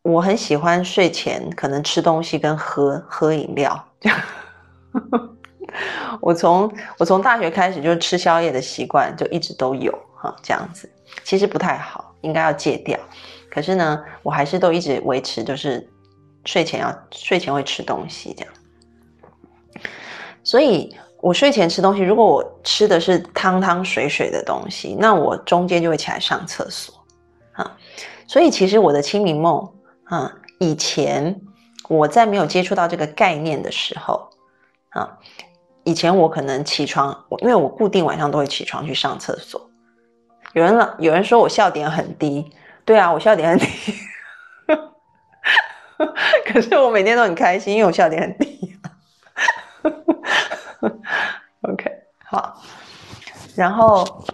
[0.02, 3.88] 我很喜欢睡前可能吃东西跟喝喝饮料。
[6.22, 10.90] 我从我从大学开始就吃宵夜的习惯，就一直都有哈，这样子
[11.24, 13.00] 其实不太好，应该要戒掉。
[13.50, 15.88] 可是呢，我还是都一直维持，就是
[16.46, 18.54] 睡前要睡前会吃东西这样。
[20.44, 26.94] 所以，我睡前吃东西，如果我吃的是汤汤水水的东西，那我中间就会起来上厕所
[27.54, 27.76] 啊。
[28.28, 29.68] 所以，其实我的清明梦
[30.06, 31.42] 啊，以前
[31.90, 34.30] 我在没有接触到这个概念的时候
[34.90, 35.18] 啊，
[35.88, 39.70] 以前我可能起床，因为我固定晚上都会起床去上厕所。
[40.52, 42.52] 有人了，有人说我笑点很低，
[42.84, 43.94] 对啊，我笑点很低，
[46.46, 48.76] 可是我每天都很开心，因为我笑点很低。
[51.62, 51.90] OK，
[52.26, 52.62] 好，
[53.56, 54.26] 然后，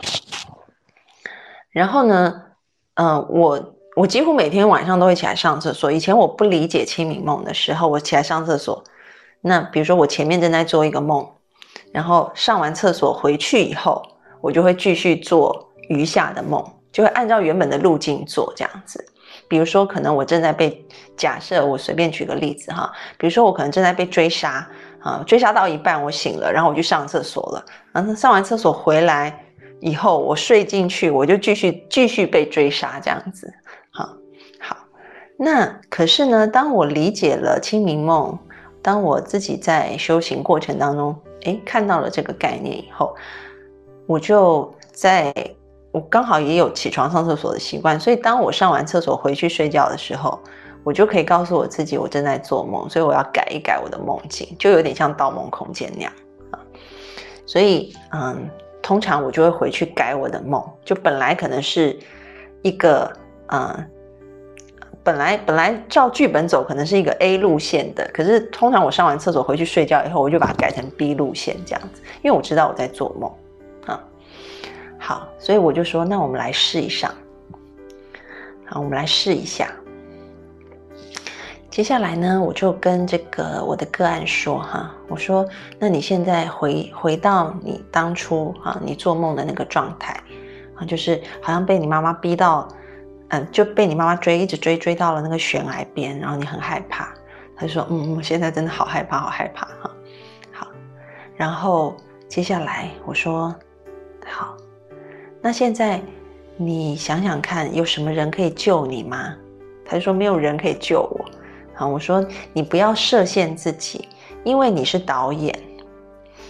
[1.69, 2.41] 然后呢？
[2.95, 5.91] 嗯，我我几乎每天晚上都会起来上厕所。
[5.91, 8.83] 以前我不理解清明梦的时候，我起来上厕所。
[9.41, 11.27] 那比如说我前面正在做一个梦，
[11.93, 14.03] 然后上完厕所回去以后，
[14.41, 19.05] 我就会继续做余下的梦，就会按照原本的路径做这样子。
[19.47, 24.67] 比如说，可能我正在被假设，我随便举个例子哈，比如说我可能正在被追杀。
[25.03, 27.65] 啊，追杀到一半，我醒了，然后我去上厕所了。
[27.91, 29.37] 然后，上完厕所回来
[29.81, 33.53] 以后，我睡进去，我就继续继续被追杀，这样子。
[33.91, 34.07] 好，
[34.61, 34.77] 好。
[35.37, 38.39] 那可是呢，当我理解了清明梦，
[38.81, 43.15] 当我自己在修行过程当中，诶，看到了这个概念以后，
[44.05, 45.33] 我就在
[45.91, 50.39] 我刚好也有起床上厕所的习惯，所以当我上完厕所回去睡觉的时候。
[50.85, 56.11] 我就可以告诉我自己，我正在做梦，所以我要改一改我的梦境，就有点像《盗梦空间》那样
[56.51, 56.59] 啊。
[57.45, 58.49] 所以，嗯，
[58.81, 61.97] 通常我就会回去改我的梦，就本来可能是
[62.63, 63.09] 一个，
[63.47, 63.89] 嗯，
[65.03, 73.29] 本来本来照剧本走，可能是一个 A 路线的，可是通常我上完厕所回去睡觉以后，我就把它改成 B 路线这样子，因为我知道我在做梦
[73.85, 74.01] 啊。
[74.97, 77.13] 好，所以我就说，那我们来试一下，
[78.65, 79.69] 好，我们来试一下。
[81.69, 85.45] 接下来呢，我就跟这个我的个案说哈，我说，
[85.79, 90.13] 那你现在回回到你当初啊，你做梦的那个状态
[90.75, 92.67] 啊，就是好像被你妈妈逼到，
[93.33, 97.11] 嗯，就被你妈妈追，一直追追到了那个悬崖边，然后你很害怕。
[97.55, 99.91] 他就说，嗯，我现在真的好害怕，好害怕哈。
[100.51, 100.67] 好，
[101.35, 101.97] 然后
[102.29, 103.53] 接下来我说，
[104.27, 104.55] 好，
[105.41, 105.99] 那现在
[106.57, 109.33] 你想想看，有什么人可以救你吗？
[109.83, 111.25] 他就说，没有人可以救我。
[111.73, 114.07] 好，我说你不要设限自己，
[114.43, 115.57] 因为你是导演，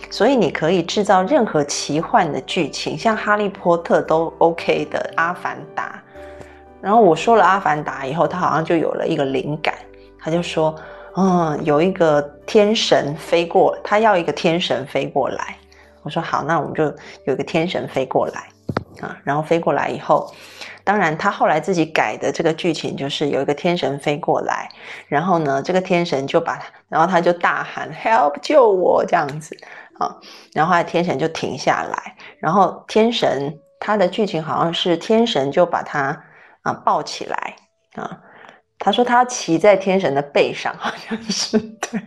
[0.09, 6.03] 所以你可以制造任何奇幻的剧情，像哈利波特都 OK 的《阿凡达》。
[6.83, 9.73] 然后我说了《阿凡达》以后，他好像就有了一个灵感，
[10.19, 10.75] 他就说
[11.15, 15.55] ：“嗯，有一个天神飞过，他要一个天神飞过来。”
[16.03, 16.83] 我说：“好，那我们就
[17.23, 18.49] 有一个天神飞过来
[18.99, 20.29] 啊。”然后飞过来以后。
[20.85, 24.67] 当然，他后来自己改的这个剧情就是有一个天神飞过来，
[25.07, 29.55] 然后呢，这个天神就把他，然后他就大喊 “help 救我”这样子
[29.97, 30.13] 啊，
[30.51, 36.21] 然后后来天神就停下来，然后天神他的剧情好像是天神就把他
[36.63, 37.55] 啊抱起来
[37.95, 38.19] 啊，
[38.79, 42.01] 他说他骑在天神的背上，好像是对。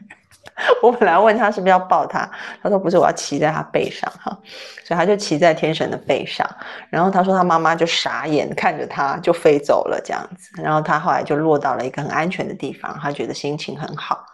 [0.83, 2.27] 我本来问他是不是要抱他，
[2.63, 4.37] 他说不是，我要骑在他背上哈，
[4.85, 6.49] 所以他就骑在天神的背上。
[6.89, 10.63] 然后他说他妈妈就傻眼看着他，就飞走了这样子。
[10.63, 14.25] 然后他后来就落到了一个很安全的地方，他觉得心情很好，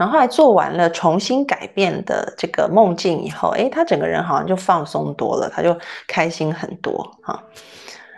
[0.00, 5.76] 然后来做完了重新改变的这个梦境以后，诶，他整个人好像就放松多了，他就
[6.06, 7.44] 开心很多哈。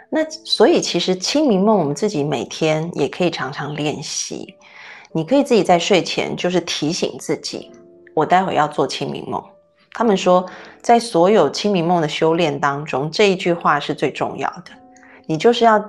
[0.09, 4.55] 那所以其实清明梦我们自己每天也可以常常练习。
[5.11, 7.73] 你可以自己在睡前就是提醒自己，
[8.15, 9.43] 我待会要做清明梦。
[9.93, 10.47] 他们说，
[10.83, 14.71] 在所有清明梦的修炼当中，这一句话是最重要的。
[15.27, 15.85] 你就是要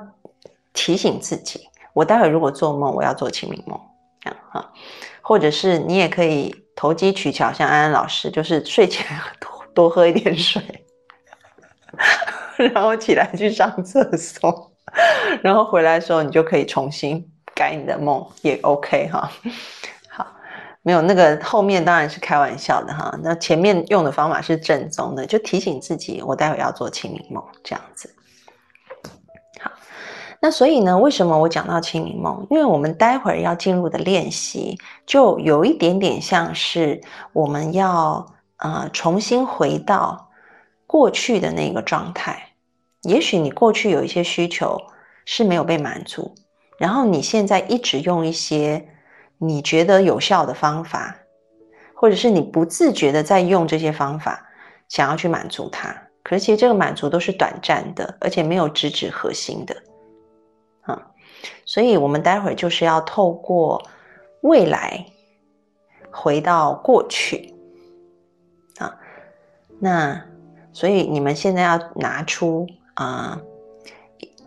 [0.73, 3.79] 提醒自己，我待会如果做梦，我要做清明梦，
[4.21, 4.71] 这样哈。
[5.23, 9.07] 或者是你也可以投机取巧，像安安老师，就是睡前
[9.39, 10.61] 多多喝一点水，
[12.57, 14.71] 然后起来去上厕所，
[15.41, 19.31] 然后回来的时候你就可以重新改你的梦，也 OK 哈。
[20.09, 20.27] 好，
[20.81, 28.13] 没有那个后面当然是开玩笑的哈，那前面用的方法是正宗的，就提醒自己，我待会要做清明梦这样子。
[30.45, 32.45] 那所以呢，为什么我讲到清明梦？
[32.49, 36.99] 因为我们待会儿要进入的练习，就有一点点像是
[37.31, 38.25] 我们要
[38.57, 40.29] 呃重新回到
[40.85, 42.49] 过去的那个状态。
[43.03, 44.77] 也许你过去有一些需求
[45.23, 46.35] 是没有被满足，
[46.77, 48.85] 然后你现在一直用一些
[49.37, 51.15] 你觉得有效的方法，
[51.95, 54.45] 或者是你不自觉的在用这些方法，
[54.89, 55.95] 想要去满足它。
[56.21, 59.73] 可是其实这个满足都是短暂的，而且没有直指核心的。
[61.65, 63.81] 所以，我们待会儿就是要透过
[64.41, 65.05] 未来
[66.11, 67.53] 回到过去
[68.77, 68.95] 啊。
[69.79, 70.23] 那
[70.71, 73.39] 所以你们现在要拿出啊，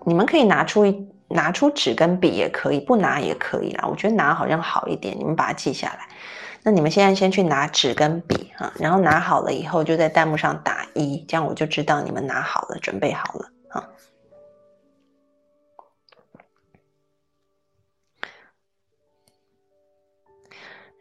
[0.04, 3.86] 你们可以拿出拿出纸跟笔也可以，不拿也可以啦。
[3.88, 6.08] 我觉得拿好像好一点，你们把它记下来。
[6.62, 13.48] 那你们现在先去拿纸跟笔啊，然后拿好了以后就在弹幕上打一，这样我就知道你们拿好了，准备好了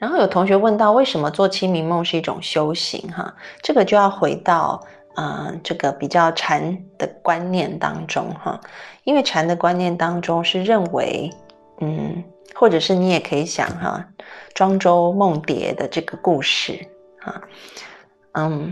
[0.06, 3.02] 然后有同学问到，为什么做清明梦是一种修行？
[3.12, 3.34] 哈，
[3.64, 4.80] 这个就要回到
[5.16, 8.62] 嗯，这个比较禅的观念当中哈，
[9.04, 11.28] 因为禅的观念当中是认为，
[11.82, 14.06] 嗯，或者是你也可以想哈，
[14.54, 16.78] 庄周梦蝶的这个故事
[17.22, 17.42] 哈，
[18.34, 18.72] 嗯，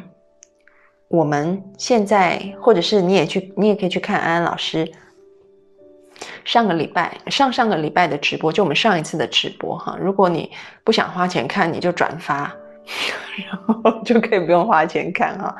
[1.07, 4.88] 我们现在或者是你也去，你也可以去看安安老师。
[6.45, 9.97] 上个礼拜、上上个礼拜的直播，就我们上一次的直播哈。
[9.99, 10.51] 如果你
[10.84, 12.53] 不想花钱看，你就转发，
[13.45, 15.55] 然后就可以不用花钱看哈。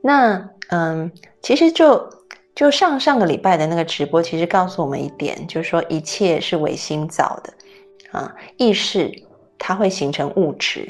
[0.00, 1.10] 那嗯，
[1.40, 2.08] 其实就
[2.54, 8.34] 就上上个礼拜的那个直播，其实告诉我们一点，就是说一切是唯心造的啊。
[8.56, 9.10] 意识
[9.58, 10.88] 它会形成物质，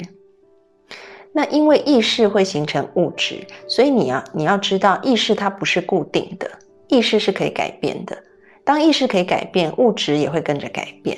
[1.31, 6.49] 那因为意识会形成物质，所以你要你要知道，意识它不是固定的，
[6.87, 8.17] 意识是可以改变的。
[8.63, 11.17] 当意识可以改变，物质也会跟着改变。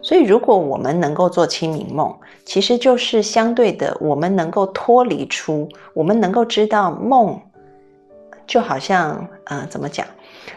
[0.00, 2.14] 所以，如果我们能够做清明梦，
[2.44, 7.40] 其实就是相对的，我们能够脱离出，我们能够知道梦，
[8.46, 10.06] 就好像，呃，怎么讲？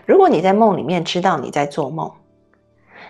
[0.06, 2.12] 如果你在梦里面知道你在做梦，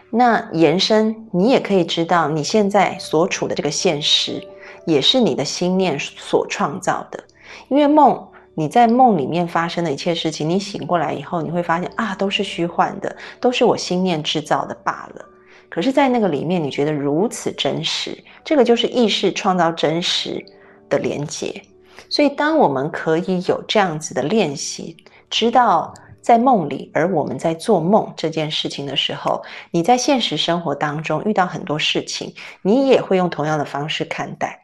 [0.10, 4.42] 那延伸你也可以知道你现在所处的这个现实，
[4.86, 7.22] 也是你的心念所创造的，
[7.68, 8.26] 因为梦。
[8.60, 15.26] 你在梦里面发生的一切事情，你醒过来以后，你会发现啊，都是虚幻的，都是我心念制造的罢了。
[15.70, 20.46] 可是，在那个里面，你觉得如此真实，这个就是意识创造真实
[20.90, 21.62] 的连接。
[22.10, 24.98] 所以，当我们可以有这样子的练习，
[25.30, 29.42] 知道在梦里，而我们在做梦这件事情的时候，
[29.72, 34.60] 你在现实生活当中遇到很多事情，你也会用同样的方式看待。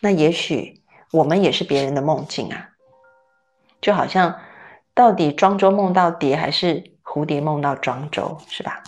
[0.00, 0.80] 那也许
[1.12, 2.70] 我们也是别人的梦境啊。
[3.80, 4.34] 就好像，
[4.94, 8.82] 到底庄周梦到蝶，还是蝴蝶梦到庄周，是吧？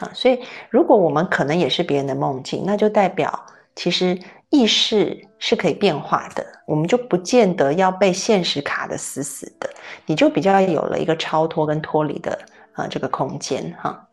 [0.00, 4.18] 啊，所以如果我们可能也是别人的梦境，那就代表其实
[4.50, 9.70] 意识是可以变化的，我们就不见得要被现实卡的死死的，
[10.06, 12.36] 你就比较有了一个超脱跟脱离的
[12.72, 14.08] 啊这个空间哈。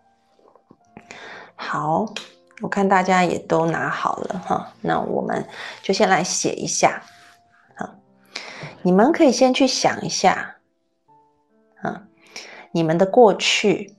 [1.55, 2.05] 好，
[2.61, 5.43] 我看大家也都拿好了哈，那我们
[5.81, 7.01] 就先来写一下。
[8.81, 10.55] 你们可以先去想一下，
[11.81, 12.03] 啊，
[12.71, 13.95] 你们的过去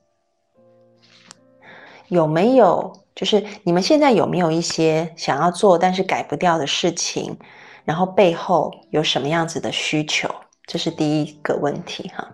[2.09, 2.99] 有没有？
[3.15, 7.37] 就是你们现在有没有一些想要做但是改不掉的事情？
[7.85, 10.35] 然后背后有什么样子的需求？
[10.65, 12.27] 这是第一个问题哈。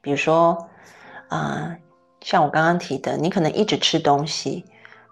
[0.00, 0.66] 比如说，
[1.28, 1.76] 啊，
[2.20, 4.64] 像我刚刚提的，你可能一直吃东西，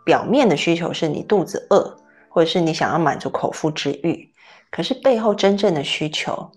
[0.04, 1.96] 表面的需求是你肚子饿，
[2.30, 4.29] 或者是你想要满足口腹之欲。
[4.70, 6.52] 可是背后真正的需求，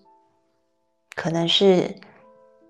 [1.16, 1.96] 可能是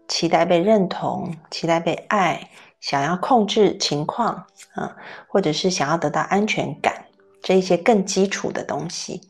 [0.07, 4.95] 期待被认同、期待被爱、想要控制情况啊，
[5.27, 7.05] 或者是想要得到安全感
[7.41, 9.21] 这一些更基础的东西。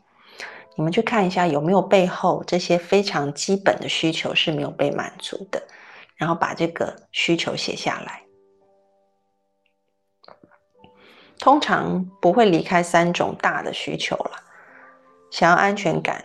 [0.76, 5.62] 你们去看一下有没有背后这些非常基本的需求是没有被满足的，
[6.16, 8.22] 然后把这个需求写下来。
[11.40, 14.40] 通常不会离开三种大的需求了。
[15.34, 16.24] 想要安全感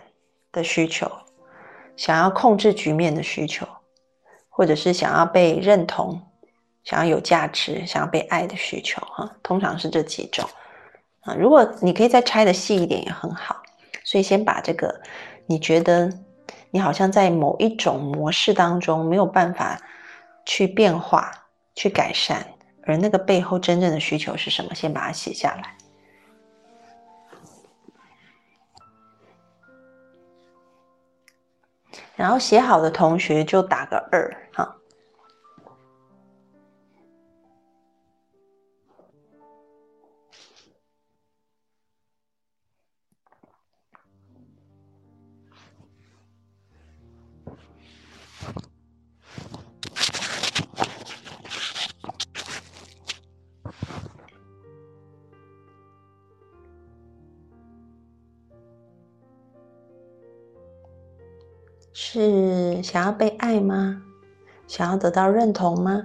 [0.51, 1.11] 的需求，
[1.97, 3.67] 想要控制局面的需求，
[4.49, 6.21] 或者是想要被认同、
[6.83, 10.47] 想要有价值、想要被爱的需求，哈，通常是这几种。
[11.21, 11.33] 啊。
[11.33, 13.59] 如果你可以再拆的细一点也很好。
[14.03, 15.01] 所以先把这个，
[15.47, 16.07] 你觉得
[16.69, 19.81] 你好像在某一种模式当中没有办法
[20.45, 21.31] 去变化、
[21.73, 22.45] 去改善，
[22.85, 24.75] 而那个背后真正的需求是什么？
[24.75, 25.75] 先把它写下来。
[32.19, 34.78] 然后写好的同学就打个二，哈。
[62.11, 64.01] 是想要被爱吗？
[64.65, 66.03] 想要得到认同吗？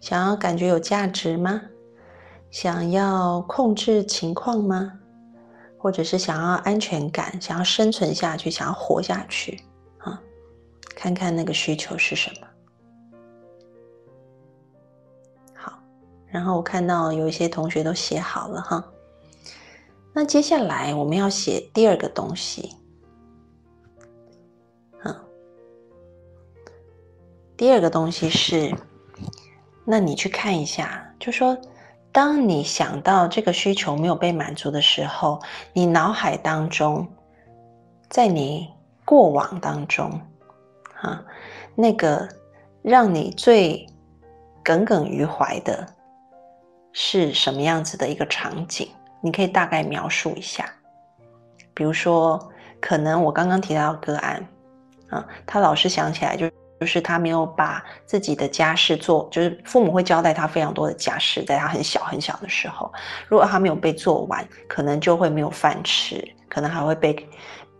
[0.00, 1.60] 想要感觉有价值吗？
[2.50, 4.94] 想要控制情况吗？
[5.76, 9.62] 或者是想要安全感，想要生存下去，想要活下去
[9.98, 10.18] 啊？
[10.96, 12.46] 看看那个需求是什么。
[15.54, 15.74] 好，
[16.28, 18.82] 然后我看到有一些同学都写好了哈。
[20.14, 22.74] 那接下来我们要写第二个东西。
[27.62, 28.74] 第二个东西是，
[29.84, 31.56] 那你去看一下，就说，
[32.10, 35.40] 当你想到这个需求没有被满足的时候，
[35.72, 37.06] 你脑海当中，
[38.08, 38.68] 在你
[39.04, 40.20] 过往当中，
[40.92, 41.22] 哈，
[41.76, 42.28] 那个
[42.82, 43.86] 让你最
[44.64, 45.86] 耿耿于怀的
[46.92, 48.88] 是什么样子的一个场景？
[49.20, 50.68] 你可以大概描述一下。
[51.72, 52.50] 比如说，
[52.80, 54.44] 可能我刚刚提到个案，
[55.10, 56.50] 啊，他老是想起来就。
[56.82, 62.92] 就是他没有把自己的家事做，就是父母会交代他非常多的家事，在他很小很小的时候，
[63.28, 67.28] 如果他没有被做完，可能就会没有饭吃，可能还会被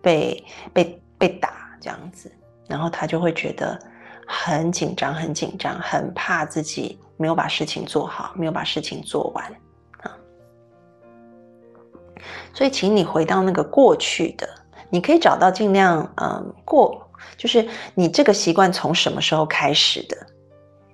[0.00, 2.30] 被被被打这样子，
[2.68, 3.76] 然后他就会觉得
[4.24, 9.44] 很紧张，很紧张，很怕自己没有把事情做好，没有把事情做完
[10.02, 10.14] 啊。
[12.54, 14.48] 所以，请你回到那个过去的，
[14.90, 17.04] 你可以找到尽量嗯过。
[17.36, 20.16] 就是你这个习惯从什么时候开始的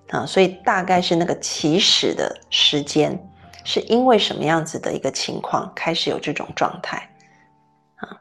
[0.09, 0.25] 啊？
[0.25, 3.19] 所以大概是那个起始的时间，
[3.65, 7.11] 是因为什么样子的一个情况开始有这种状态
[7.97, 8.21] 啊？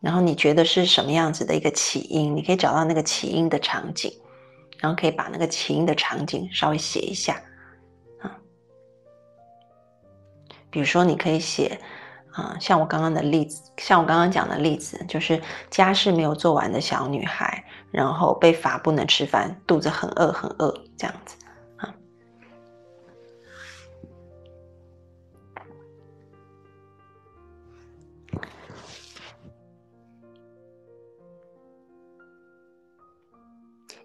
[0.00, 2.36] 然后你觉得是什么样子的一个起因？
[2.36, 4.12] 你可以找到那个起因的场景，
[4.78, 7.40] 然后可以把那个起因的场景稍微写一下
[8.20, 8.36] 啊。
[10.70, 11.80] 比如说，你可以写。
[12.36, 21.34] 啊，像我刚刚的例子，像我刚刚讲的例子，就是家事没有做完的小女孩，然后被罚不能吃饭，肚子很饿很饿这样子
[21.78, 21.94] 啊。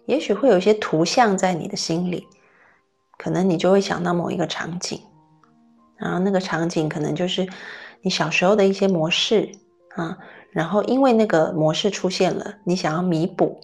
[0.06, 2.26] 也许会有一些图像在你的心里，
[3.18, 4.98] 可能你就会想到某一个场景，
[5.98, 7.46] 然后那个场景可能就是。
[8.02, 9.50] 你小时候的一些模式
[9.94, 10.18] 啊，
[10.50, 13.60] 然后因为那个模式出现了，你想要弥补，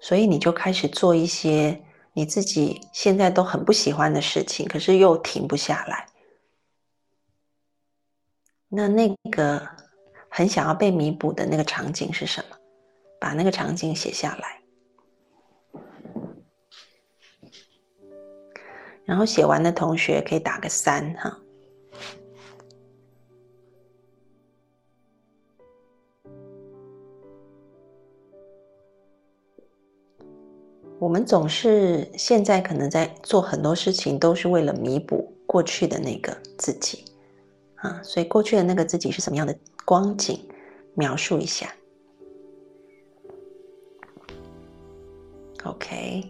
[0.00, 1.82] 所以你就开始做一些
[2.12, 6.06] 你自己现在都很不喜欢的事情，可是又停不下来。
[8.68, 9.60] 那那个
[10.30, 12.56] 很想要被弥补的那个场景是什么？
[13.20, 14.60] 把那个场景写下来，
[19.04, 21.38] 然后写完的同学可以打个三哈。
[31.02, 37.04] 我们总是现在可能在做很多事情，都是为了弥补过去的那个自己
[37.74, 39.52] 啊，所以过去的那个自己是什么样的
[39.84, 40.38] 光景？
[40.94, 41.74] 描述一下。
[45.64, 46.22] OK，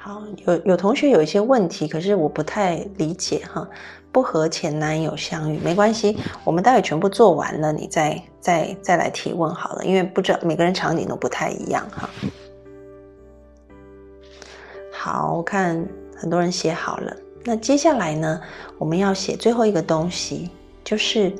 [0.00, 0.22] 好。
[0.46, 3.68] 有有同学有一些问题，可是我不太理解哈。
[4.12, 12.10] 不和前男友相遇没关系，我们待会全部做完了，你再再再来提问好了，因为不知道每个人场景都不太一样哈。
[14.90, 15.86] 好，我看
[16.16, 18.40] 很多人写好了，那接下来呢，
[18.78, 20.50] 我们要写最后一个东西，
[20.82, 21.32] 就是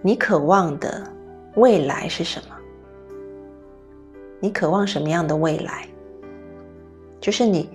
[0.00, 1.06] 你渴望的
[1.54, 2.56] 未来是什么？
[4.40, 5.86] 你渴望什么样的未来？
[7.20, 7.70] 就是你。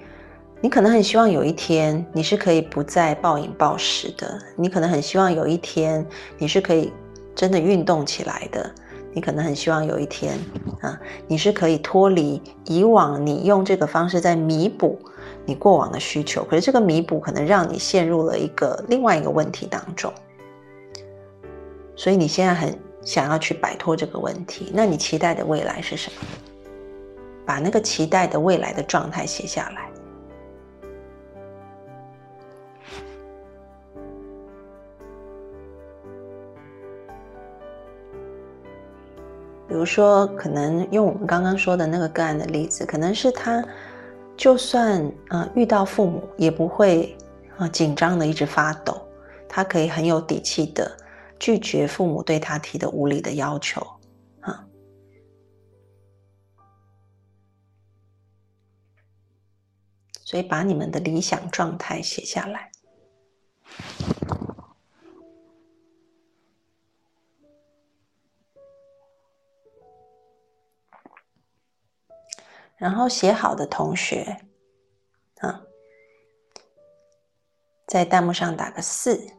[0.59, 6.05] 你可能很希望有一天你是可以不再暴饮暴食的，你可能很希望有一天
[6.39, 6.91] 你是可以
[7.35, 8.69] 真的运动起来的，
[9.13, 10.37] 你可能很希望有一天
[10.81, 14.99] 啊，你是可以脱离以往你用这个方式在弥补
[15.45, 20.11] 你过往的需求，可是这个弥补可能让你陷入了一个另外一个问题当中，
[21.95, 24.71] 所以你现在很想要去摆脱这个问题。
[24.73, 26.27] 那你期待的未来是什么？
[27.45, 29.87] 把那个期待的未来的状态写下来。
[39.67, 43.63] 比如说，可能用我们刚刚说的那个个案的例子，可能是他
[44.37, 47.15] 就算呃遇到父母，也不会
[47.57, 48.99] 啊紧张的一直发抖，
[49.49, 50.89] 他可以很有底气的
[51.37, 53.85] 拒绝父母对他提的无理的要求
[54.39, 54.65] 啊。
[60.23, 62.71] 所以把你们的理想状态写下来。
[72.77, 74.45] 然后写好的同学，
[75.39, 75.63] 啊，
[77.87, 79.33] 在弹幕上打个四。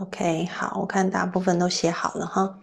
[0.00, 2.60] OK，好，我看大部分都写好了哈。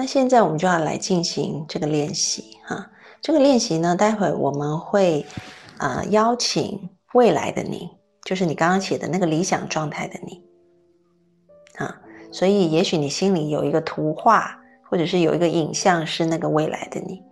[0.00, 2.90] 那现在我们就要来进行这个练习哈。
[3.20, 5.26] 这个练习呢，待会我们会
[5.76, 7.90] 啊邀请未来的你，
[8.24, 10.42] 就是你刚刚写的那个理想状态的你
[11.76, 12.00] 啊。
[12.32, 17.22] 所以也许你心里有一个图画，或者是有一个影像是那个未来的你，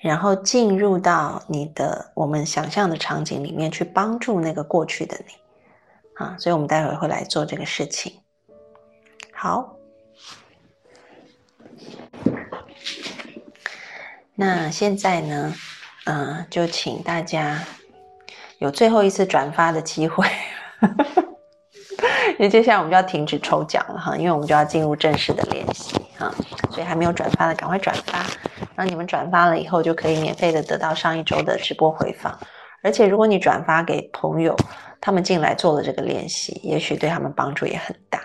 [0.00, 5.32] 然后进入到你的我们想象的场景里面去帮助那个过去的你
[6.22, 6.36] 啊。
[6.38, 8.12] 所以我们待会会来做这个事情。
[9.32, 9.74] 好。
[14.34, 15.54] 那现在呢，
[16.06, 17.62] 嗯，就请大家
[18.58, 20.26] 有最后一次转发的机会，
[22.38, 26.32] 因为接下来我们就要停止抽奖了哈，因为我们就要进入正式的练习哈，
[26.70, 28.18] 所以还没有转发的赶快转发，
[28.74, 32.38] 然后你们转发了以后就可以免费的得到上一周的直播回放，
[32.82, 34.56] 而且如果你转发给朋友，
[35.02, 38.18] 他们进来做了这个练习，也许对他们帮助也很大。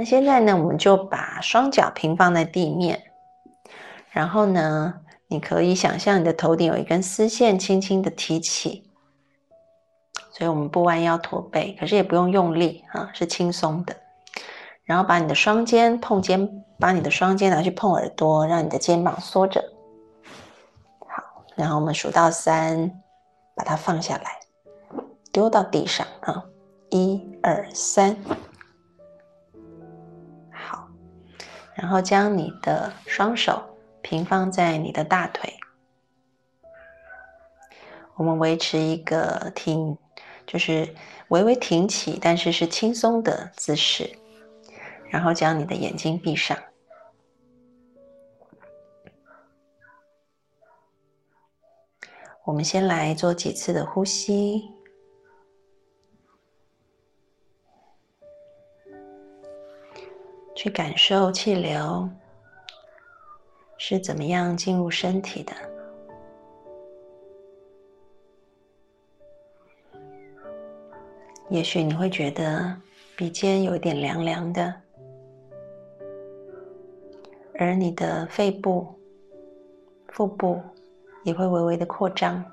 [0.00, 3.02] 那现在呢，我们就把双脚平放在地面。
[4.08, 4.94] 然后呢，
[5.28, 8.90] 你可以想象你的头顶有一根丝线，轻轻的提起。
[10.32, 13.94] 所以我们不弯腰驼背，可是也不用用力啊，是轻松的。
[14.84, 19.62] 然后把你的双肩碰肩，把你的双肩拿去碰耳朵，让你的肩膀缩着。
[21.00, 22.90] 好，然后我们数到三，
[23.54, 24.40] 把它放下来，
[25.30, 26.42] 丢到地上啊，
[26.88, 28.16] 一二三。
[31.80, 33.64] 然后将你的双手。
[34.02, 35.60] 平放在你的大腿，
[38.14, 39.94] 我们维持一个挺，
[40.46, 40.94] 就是
[41.28, 44.10] 微微挺起，但是是轻松的姿势。
[45.10, 46.56] 然后将你的眼睛闭上。
[52.46, 54.62] 我们先来做几次的呼吸，
[60.54, 62.08] 去感受气流。
[63.82, 65.54] 是怎么样进入身体的？
[71.48, 72.76] 也许你会觉得
[73.16, 74.74] 鼻尖有点凉凉的，
[77.58, 78.86] 而你的肺部、
[80.08, 80.60] 腹部
[81.24, 82.44] 也会微微的扩张。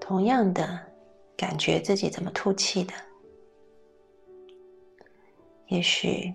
[0.00, 0.80] 同样的，
[1.36, 2.92] 感觉自己怎么吐气的。
[5.68, 6.32] 也许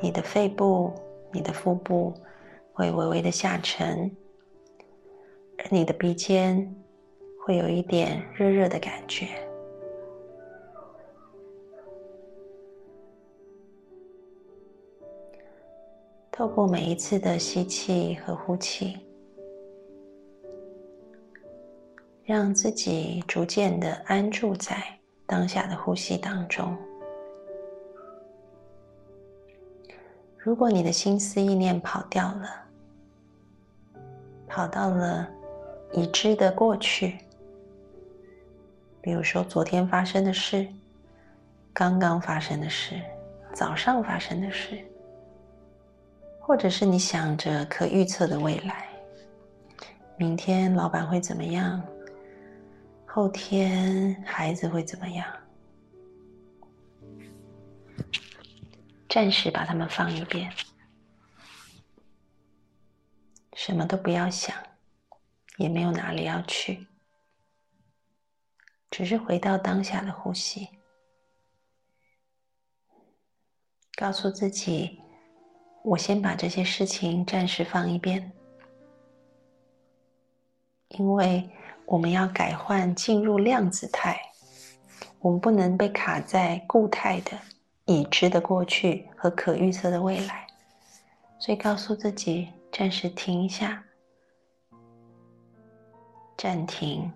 [0.00, 0.92] 你的肺部、
[1.32, 2.14] 你的腹部
[2.72, 4.10] 会微微的下沉，
[5.58, 6.74] 而你的鼻尖
[7.44, 9.26] 会有一点热热的感觉。
[16.30, 18.98] 透过每一次的吸气和呼气，
[22.26, 24.82] 让自己逐渐的安住在
[25.26, 26.76] 当下的呼吸当中。
[30.36, 32.50] 如果你的心思意念跑掉了，
[34.48, 35.28] 跑到了
[35.92, 37.16] 已知的过去，
[39.00, 40.66] 比如说昨天发生的事、
[41.72, 43.00] 刚刚发生的事、
[43.52, 44.84] 早上发生的事，
[46.40, 48.88] 或者是你想着可预测的未来，
[50.16, 51.80] 明天老板会怎么样，
[53.16, 55.26] 后天孩子会怎么样？
[59.08, 60.52] 暂时把他们放一边
[63.54, 64.54] 什么都不要想
[65.56, 66.86] 也没有哪里要去
[68.90, 70.68] 只是回到当下的呼吸。
[73.94, 75.00] 告诉自己
[75.82, 78.30] 我先把这些事情暂时放一边
[80.88, 81.50] 因为
[81.86, 84.20] 我们要改换进入量子态，
[85.20, 87.32] 我们不能被卡在固态的。
[87.88, 90.44] 已知的过去和可预测的未来，
[91.38, 93.80] 所以告诉自己暂时停一下，
[96.36, 97.08] 暂停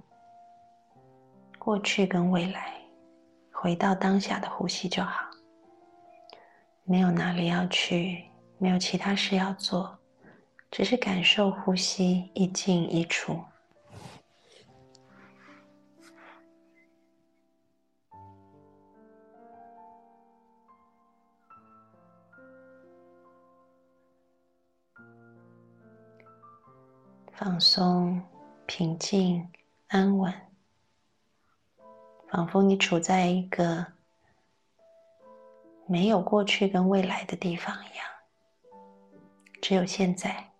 [1.58, 2.72] 过去跟未来，
[3.50, 5.24] 回到当下的呼吸就好。
[6.84, 8.24] 没有哪里要去，
[8.58, 9.98] 没有其他事要做，
[10.70, 13.36] 只是感受呼吸一进一出。
[27.42, 28.20] 放松、
[28.66, 29.50] 平静、
[29.86, 30.30] 安稳，
[32.28, 33.94] 仿佛你处在一个
[35.86, 38.06] 没有过去跟未来的地方一样，
[39.62, 40.52] 只有现在，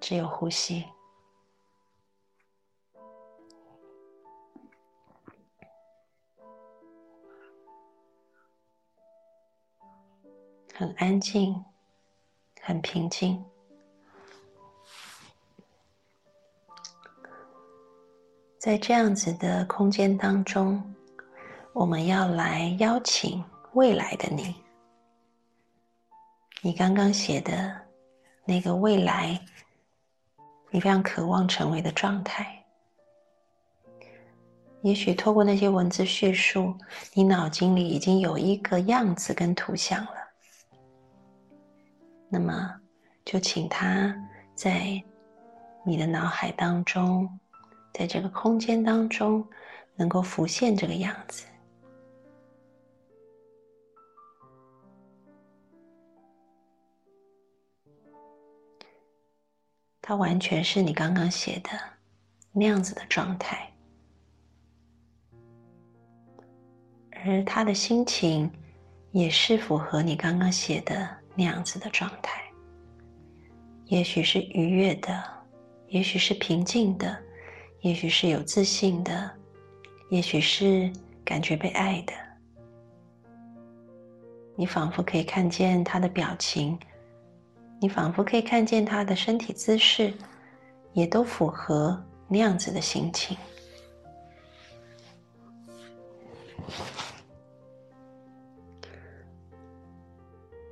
[0.00, 0.84] 只有呼吸，
[10.72, 11.64] 很安静，
[12.62, 13.44] 很平静。
[18.66, 20.82] 在这样子的空间当中，
[21.72, 23.40] 我们要来邀请
[23.74, 24.56] 未来的你，
[26.62, 27.80] 你刚刚写的
[28.44, 29.40] 那个未来，
[30.72, 32.60] 你非常渴望成为的状态。
[34.82, 36.74] 也许透过那些文字叙述，
[37.14, 40.16] 你脑筋里已经有一个样子跟图像了。
[42.28, 42.74] 那么，
[43.24, 44.12] 就请他
[44.56, 45.00] 在
[45.84, 47.30] 你的脑海当中。
[47.96, 49.42] 在这个空间当中，
[49.94, 51.46] 能够浮现这个样子，
[60.02, 61.70] 它完全是你刚刚写的
[62.52, 63.72] 那样子的状态，
[67.12, 68.52] 而他的心情
[69.12, 72.44] 也是符合你刚刚写的那样子的状态，
[73.86, 75.24] 也许是愉悦的，
[75.88, 77.24] 也许是平静的。
[77.86, 79.30] 也许是有自信的，
[80.10, 80.92] 也许是
[81.24, 82.12] 感觉被爱的。
[84.56, 86.76] 你仿佛可以看见他的表情，
[87.80, 90.12] 你仿佛可以看见他的身体姿势，
[90.94, 93.36] 也都符合那样子的心情。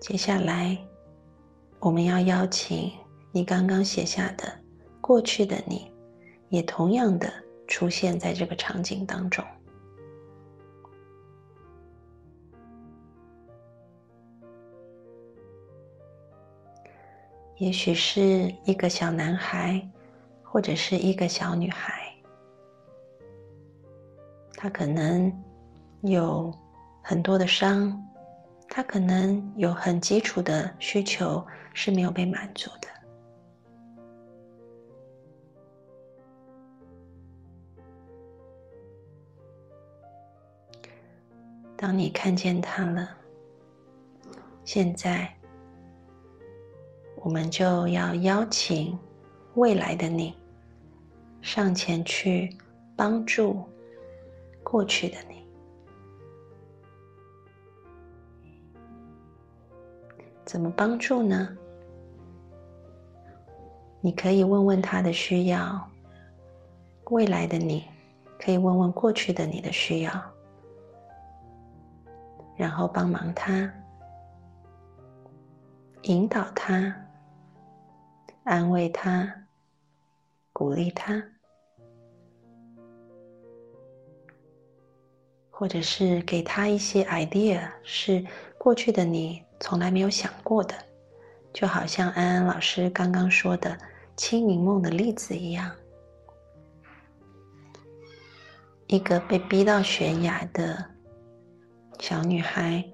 [0.01, 0.77] 接下来，
[1.79, 2.91] 我们要邀请
[3.31, 4.53] 你刚刚写下的
[5.01, 5.94] 过去的你。
[6.55, 7.29] 也同样的
[7.67, 9.45] 出现在这个场景当中，
[17.57, 19.85] 也许是一个小男孩，
[20.45, 22.15] 或者是一个小女孩，
[24.55, 25.33] 他可能
[26.03, 26.57] 有
[27.03, 28.01] 很多的伤，
[28.69, 33.04] 他可能有很基础的需求是没有被满足的。
[41.85, 43.11] 当你看见他了，
[44.65, 45.31] 现在
[47.17, 48.99] 我们就要邀请
[49.57, 50.35] 未来的你
[51.43, 52.57] 上前去
[52.97, 53.63] 帮助
[54.63, 55.45] 过去的你。
[60.47, 61.55] 怎么帮助呢？
[64.01, 65.87] 你可以问问他的需要，
[67.11, 67.85] 未来的你
[68.39, 70.34] 可以问问过去的你的需要。
[72.57, 73.69] 然后帮忙他，
[76.03, 76.95] 引导他，
[78.45, 79.29] 安慰他，
[80.53, 81.21] 鼓励他，
[85.51, 88.25] 或者是给他一些 idea，是
[88.57, 90.75] 过去的你从来没有想过的，
[91.53, 93.77] 就好像安安老师刚刚说的
[94.17, 95.71] 清明梦的例子一样，
[98.87, 100.94] 一个被逼到悬崖的。
[102.07, 102.85] 小女孩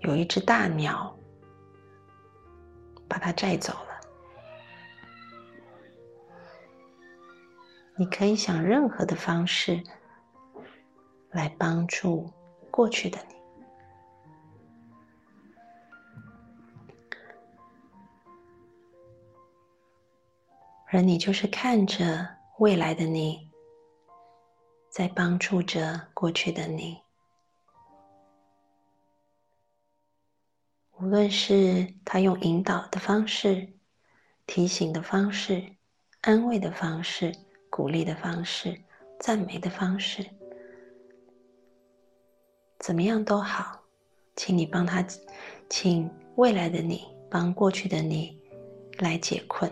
[0.00, 1.18] 有一只大鸟
[3.08, 4.00] 把它带走了。
[7.96, 9.82] 你可以想任何的方式
[11.30, 12.30] 来帮助
[12.70, 13.34] 过去的你。
[20.88, 23.50] 而你就是看着未来的你
[24.90, 27.04] 在帮助着过去的你。
[31.04, 33.74] 无论是他用引导的方式、
[34.46, 35.62] 提醒的方式、
[36.22, 37.30] 安慰的方式、
[37.68, 38.74] 鼓励的方式、
[39.20, 40.24] 赞美的方式，
[42.78, 43.82] 怎么样都好，
[44.34, 45.06] 请你帮他，
[45.68, 48.40] 请未来的你帮过去的你
[48.96, 49.70] 来解困。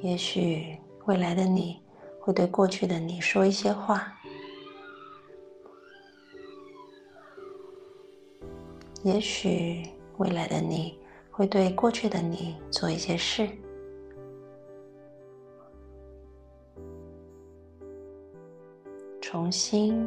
[0.00, 1.82] 也许未来的你
[2.20, 4.16] 会对过去的你说一些话，
[9.02, 9.82] 也许
[10.18, 10.96] 未来的你
[11.30, 13.48] 会对过去的你做一些事，
[19.20, 20.06] 重新、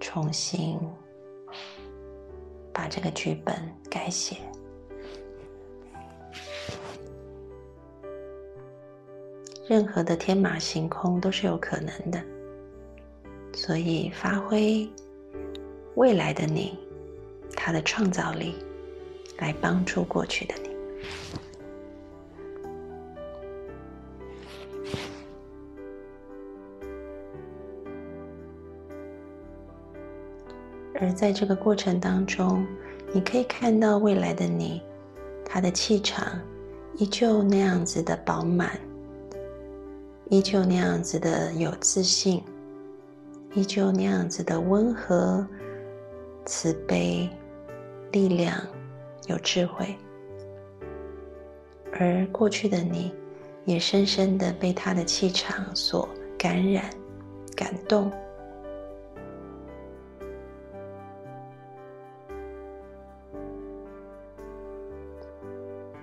[0.00, 0.80] 重新
[2.72, 3.54] 把这个剧本
[3.90, 4.36] 改写。
[9.68, 12.18] 任何的天马行空都是有可能的，
[13.52, 14.88] 所以发挥
[15.94, 16.78] 未来的你，
[17.54, 18.54] 他的创造力，
[19.36, 20.70] 来帮助过去的你。
[30.94, 32.66] 而在这个过程当中，
[33.12, 34.80] 你可以看到未来的你，
[35.44, 36.40] 他的气场
[36.96, 38.80] 依旧那样子的饱满。
[40.30, 42.44] 依旧那样子的有自信，
[43.54, 45.46] 依旧那样子的温和、
[46.44, 47.26] 慈悲、
[48.12, 48.54] 力量、
[49.26, 49.96] 有智慧，
[51.98, 53.10] 而过去的你，
[53.64, 56.06] 也深深的被他的气场所
[56.38, 56.84] 感染、
[57.56, 58.12] 感动。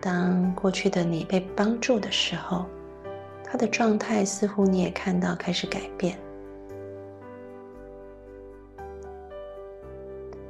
[0.01, 2.65] 当过去的你被帮助的时候。
[3.55, 6.19] 他的状态似乎你也看到开始改变，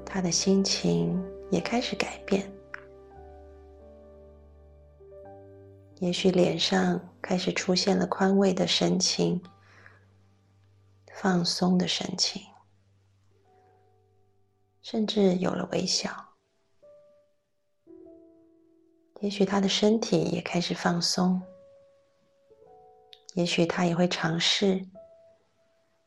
[0.03, 2.51] 他的心情也开始改变，
[5.99, 9.39] 也许脸上开始出现了宽慰的神情、
[11.13, 12.41] 放松的神情，
[14.81, 16.09] 甚至有了微笑。
[19.19, 21.39] 也许他的身体也开始放松。
[23.35, 24.85] 也许他也会尝试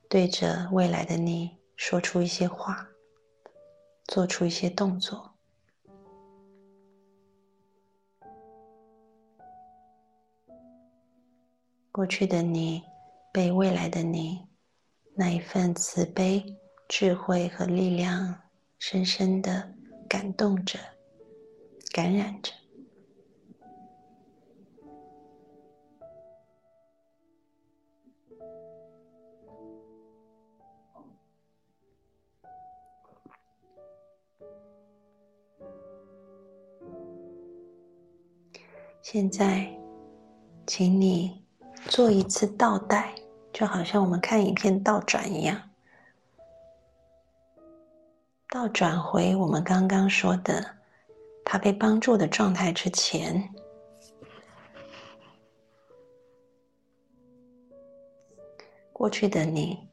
[0.09, 2.89] 对着未来的你说出一些话，
[4.07, 5.35] 做出一些动作。
[11.93, 12.83] 过去的你
[13.31, 14.47] 被未来的你
[15.15, 16.43] 那一份慈悲、
[16.89, 18.41] 智慧和力量
[18.79, 19.75] 深深的
[20.09, 20.79] 感动着、
[21.93, 22.53] 感染着。
[39.11, 39.67] 现在，
[40.67, 41.43] 请你
[41.87, 43.15] 做一次倒带，
[43.55, 45.59] 就好像我们看影片倒转一样，
[48.51, 50.63] 倒转回我们刚刚说的
[51.43, 53.49] 他被帮助的状态之前。
[58.93, 59.89] 过去的你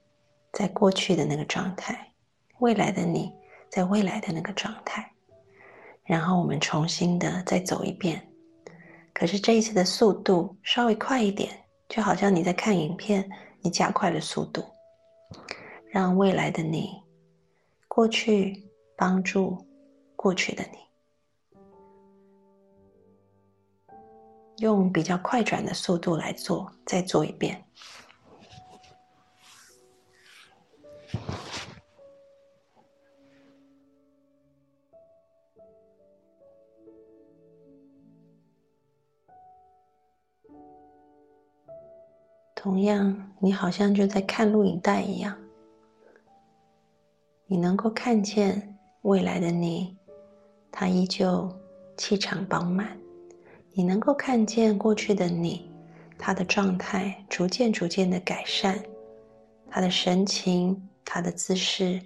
[0.51, 2.11] 在过去的那个状态，
[2.59, 3.33] 未来的你
[3.69, 5.09] 在未来的那个状态，
[6.03, 8.29] 然后我们重新的再走一遍。
[9.15, 11.49] 可是这一次的速度稍微快一点，
[11.87, 13.25] 就好像你在看影片，
[13.61, 14.61] 你加快了速度，
[15.89, 17.01] 让未来的你
[17.87, 18.61] 过去
[18.97, 19.57] 帮助
[20.17, 20.65] 过去的
[23.87, 23.95] 你，
[24.57, 27.64] 用比较快转的速度来做，再做一遍。
[42.65, 45.37] 同样，你好像就在看录影带一样，
[47.45, 49.95] 你能够看见未来的你，
[50.71, 51.47] 他依旧
[51.95, 52.87] 气场饱满；
[53.71, 55.71] 你能够看见过去的你，
[56.17, 58.83] 他的状态逐渐逐渐的改善，
[59.69, 62.01] 他的神情、他的姿势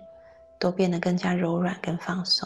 [0.60, 2.46] 都变得更加柔软、跟放松。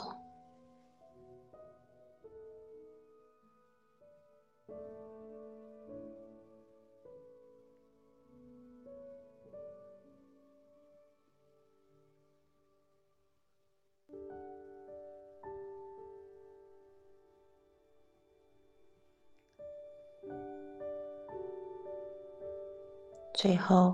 [23.44, 23.94] 最后，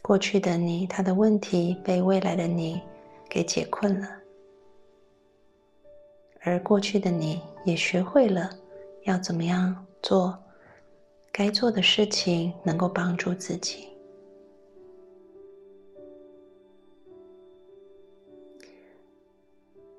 [0.00, 2.80] 过去的你，他的问题被未来的你
[3.28, 4.08] 给解困了，
[6.42, 8.48] 而过去的你也学会了
[9.06, 10.38] 要怎么样做
[11.32, 13.88] 该做的事情，能够帮助自己。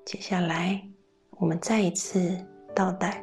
[0.06, 0.82] 接下来，
[1.32, 2.42] 我们再一次
[2.74, 3.22] 倒带，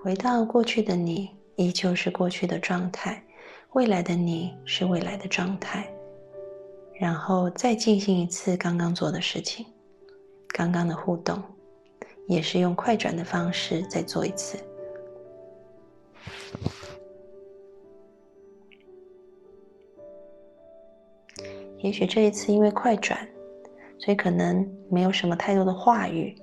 [0.00, 1.36] 回到过去的你。
[1.58, 3.20] 依旧是过去的状态，
[3.72, 5.92] 未来的你是未来的状态，
[6.94, 9.66] 然后再进行一次刚刚做的事情，
[10.50, 11.42] 刚刚的互动，
[12.28, 14.56] 也是用快转的方式再做一次。
[21.78, 23.18] 也许这一次因为快转，
[23.98, 26.40] 所以可能没有什么太多的话语。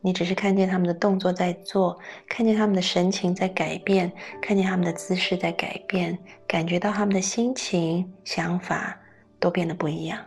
[0.00, 8.98] 你只是看见他们的动作在做，看见他们的神情在改变，看见他们的姿势在改变，感觉到他们的心情、想法
[9.40, 10.18] 都变得不一样。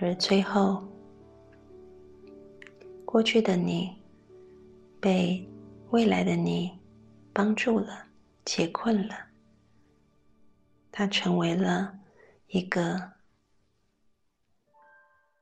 [0.00, 0.86] 而最后，
[3.04, 4.00] 过去的你
[5.00, 5.44] 被
[5.90, 6.78] 未来的你
[7.32, 8.06] 帮助了、
[8.44, 9.16] 解困了，
[10.92, 11.98] 他成为了
[12.46, 13.10] 一个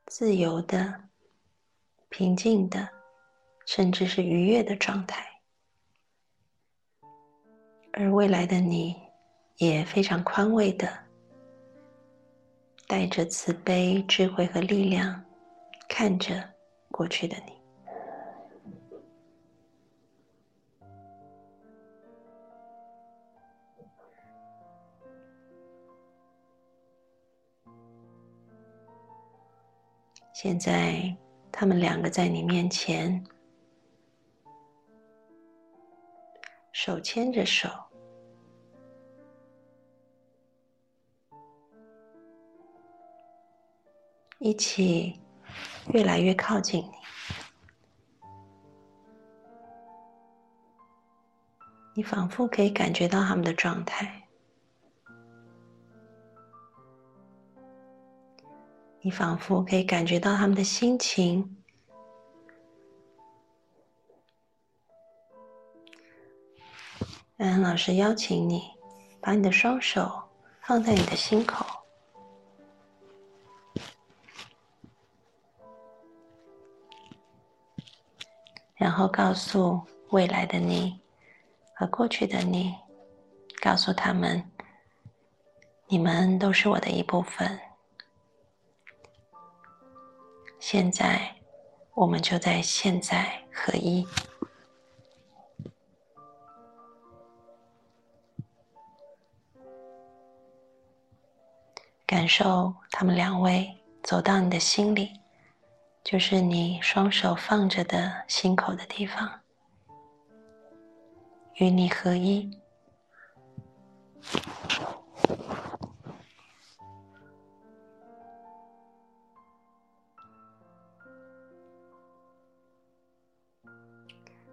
[0.06, 1.04] 自由的、
[2.08, 2.88] 平静的，
[3.66, 5.22] 甚至是愉悦的状态。
[7.92, 8.96] 而未来的你
[9.58, 11.05] 也非常宽慰的。
[12.86, 15.24] 带着慈悲、智慧和力量，
[15.88, 16.42] 看着
[16.90, 17.52] 过去的你。
[30.32, 31.16] 现在，
[31.50, 33.24] 他们两个在你面前，
[36.72, 37.85] 手牵着手。
[44.46, 45.18] 一起
[45.92, 46.92] 越来越靠近你，
[51.94, 54.28] 你仿佛可以感觉到他们的状态，
[59.00, 61.56] 你仿佛可以感觉到他们的心情。
[67.36, 68.62] 安安老师邀请你，
[69.20, 70.22] 把你的双手
[70.62, 71.66] 放在你的心口。
[78.76, 81.00] 然后告诉未来的你
[81.74, 82.74] 和过去的你，
[83.60, 84.50] 告诉他们，
[85.88, 87.58] 你们都是我的一部分。
[90.60, 91.36] 现在，
[91.94, 94.06] 我们就在现在合一，
[102.06, 105.25] 感受他们两位走到你的心里。
[106.08, 109.28] 就是你双手放着的心口的地方，
[111.54, 112.48] 与你合一，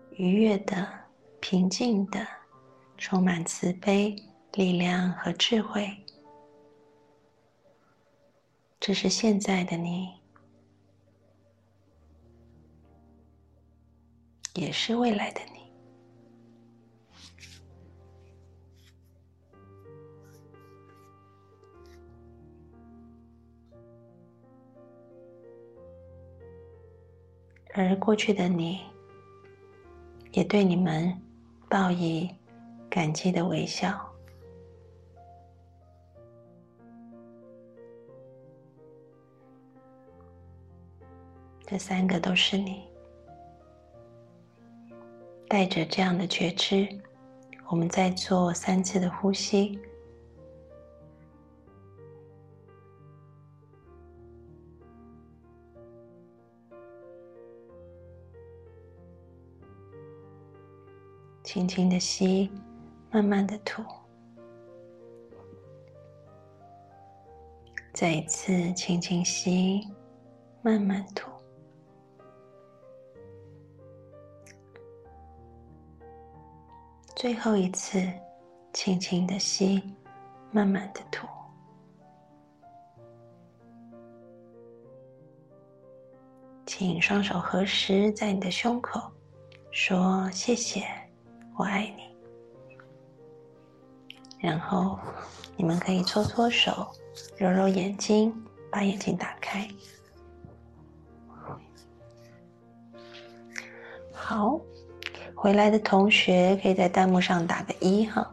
[0.09, 0.89] 愉悦的、
[1.39, 2.25] 平静的、
[2.97, 4.15] 充满慈悲、
[4.53, 6.03] 力量和智慧，
[8.79, 10.22] 这是现在的你。
[14.53, 15.71] 也是未来的你，
[27.73, 28.79] 而过去的你，
[30.33, 31.19] 也对你们
[31.67, 32.29] 报以
[32.91, 34.07] 感激的微笑。
[41.65, 42.92] 这三个都是你。
[45.47, 46.87] 带着这样的觉知，
[47.69, 49.79] 我们再做三次的呼吸，
[61.43, 62.49] 轻轻的吸，
[63.11, 63.83] 慢慢的吐，
[67.93, 69.87] 再一次轻轻吸，
[70.63, 71.32] 慢慢吐。
[77.23, 78.05] 最后一次，
[78.73, 79.81] 轻轻的吸，
[80.51, 81.25] 慢慢的吐。
[86.65, 89.09] 请双手合十在你的胸口，
[89.71, 90.85] 说谢谢，
[91.55, 92.13] 我爱你。
[94.37, 94.99] 然后
[95.55, 96.91] 你们可以搓搓手，
[97.37, 98.35] 揉揉眼睛，
[98.69, 99.65] 把眼睛打开。
[104.11, 104.59] 好，
[105.43, 108.25] 回来的同学可以在弹幕上打个一哈。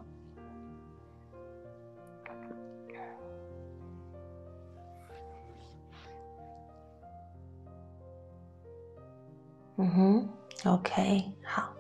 [9.76, 10.28] 嗯哼
[10.64, 11.74] ，OK，好。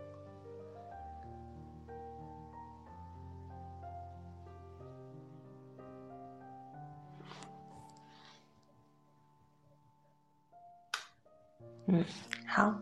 [11.86, 12.04] 嗯，
[12.48, 12.74] 好。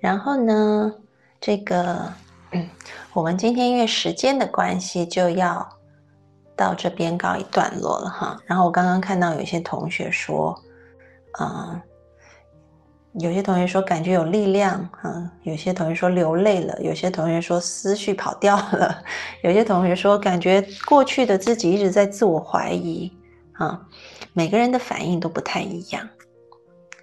[0.00, 0.92] 然后呢，
[1.46, 2.12] 这个，
[2.50, 2.68] 嗯，
[3.12, 5.64] 我们今天因为时间的关系，就要
[6.56, 8.36] 到这边告一段落了哈。
[8.46, 10.60] 然后我刚刚看到有些同学说，
[11.38, 11.80] 嗯。
[13.20, 19.02] 有些同学说感觉有力量，啊，有些同学说流泪了，有些同学说思绪跑掉了，
[19.42, 23.10] 有些同学说感觉过去的自己一直在自我怀疑，
[23.52, 23.80] 啊，
[24.34, 26.06] 每个人的反应都不太一样，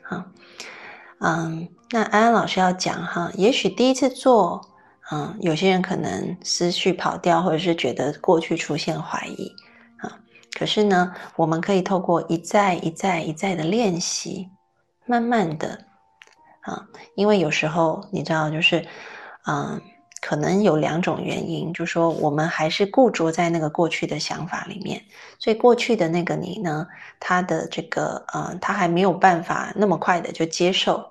[0.03, 0.27] 啊，
[1.23, 4.61] 嗯那安安老师要讲哈，也许第一次做，
[5.11, 9.51] 嗯，有些人可能思绪跑掉，或者是觉得过去出现怀疑，
[9.99, 10.19] 啊，
[10.59, 14.49] 可是呢，我们可以透过一再一再一再的练习，
[15.05, 15.85] 慢慢的。
[16.61, 16.81] 啊，
[17.15, 18.85] 因为有时候你知道，就是，
[19.45, 19.81] 嗯，
[20.21, 25.03] 可能有两种原因，就说我们还是固着在那个过去的想法里面，
[25.37, 26.87] 所以过去的那个你呢，
[27.19, 31.05] 他的这个，呃，他还没有办法那么快的就接受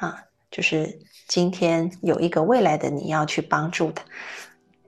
[0.00, 4.04] 啊，就是今天有一个未来的你要去帮助他，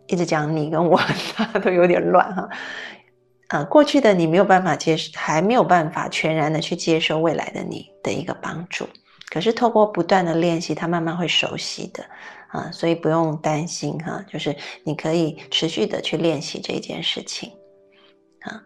[0.06, 0.96] 一直讲你跟我，
[1.34, 2.48] 他都有点乱哈，
[3.48, 8.88] 啊，过去的你没有办法接受，还没有办法全然的去接受未来的你的一个帮助。
[9.28, 12.04] 可是透过不断的练习，他慢慢会熟悉的
[12.48, 17.52] 啊，所以不用担心哈，就是你可以持续的去练习这件事情
[18.40, 18.62] 啊。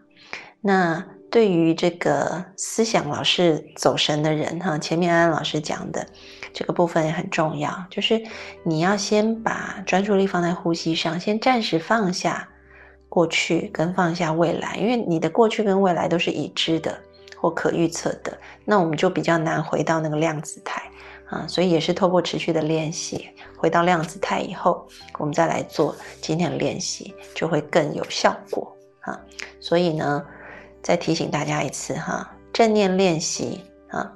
[0.61, 6.07] 那对于这个思想老是走神的人哈，前面安安老师讲的
[6.53, 8.23] 这个部分也很重要，就是
[8.63, 12.47] 你要先把专注力放在呼吸上，先暂时放下
[13.09, 16.97] 过去跟放下未来，因为你的过去跟未来都是已知的。
[17.37, 20.81] 或可预测的，那我们就比较难回到那个量子态
[21.27, 24.87] 啊，所以也是透过持续的练习，回到量子态以后，
[25.19, 29.19] 我们再来做今天的练习，就会更有效果啊。
[29.59, 30.25] 所以呢，
[30.85, 33.59] 再提醒大家一次哈，正念练习
[33.89, 34.13] 啊，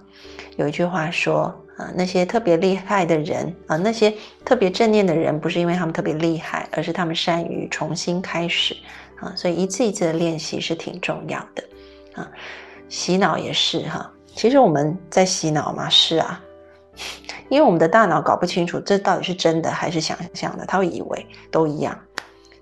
[0.56, 1.46] 有一句话说
[1.76, 4.14] 啊，那些特别厉害的人啊，那些
[4.46, 8.78] 特别正念的人，不是因为他们特别厉害，而是他们善于重新开始
[9.20, 9.34] 啊。
[9.36, 11.64] 所以一次一次的练习是挺重要的
[12.14, 12.32] 啊。
[12.88, 16.40] 洗脑也是哈，其实我们在洗脑嘛，是啊，
[17.50, 22.00] 因为我们的大脑搞不清楚这到底是真的还是想象的，他会以为都一样，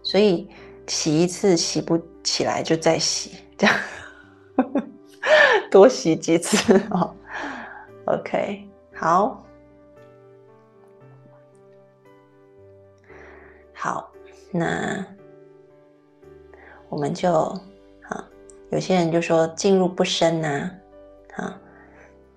[0.01, 0.47] 所以
[0.87, 3.75] 洗一次洗不起来就再洗，这样
[5.71, 7.13] 多洗几次哦。
[8.05, 9.43] OK，好，
[13.73, 14.11] 好，
[14.51, 15.05] 那
[16.87, 17.33] 我们就
[18.07, 18.25] 啊。
[18.69, 20.71] 有些人就说进入不深呐，
[21.35, 21.59] 啊，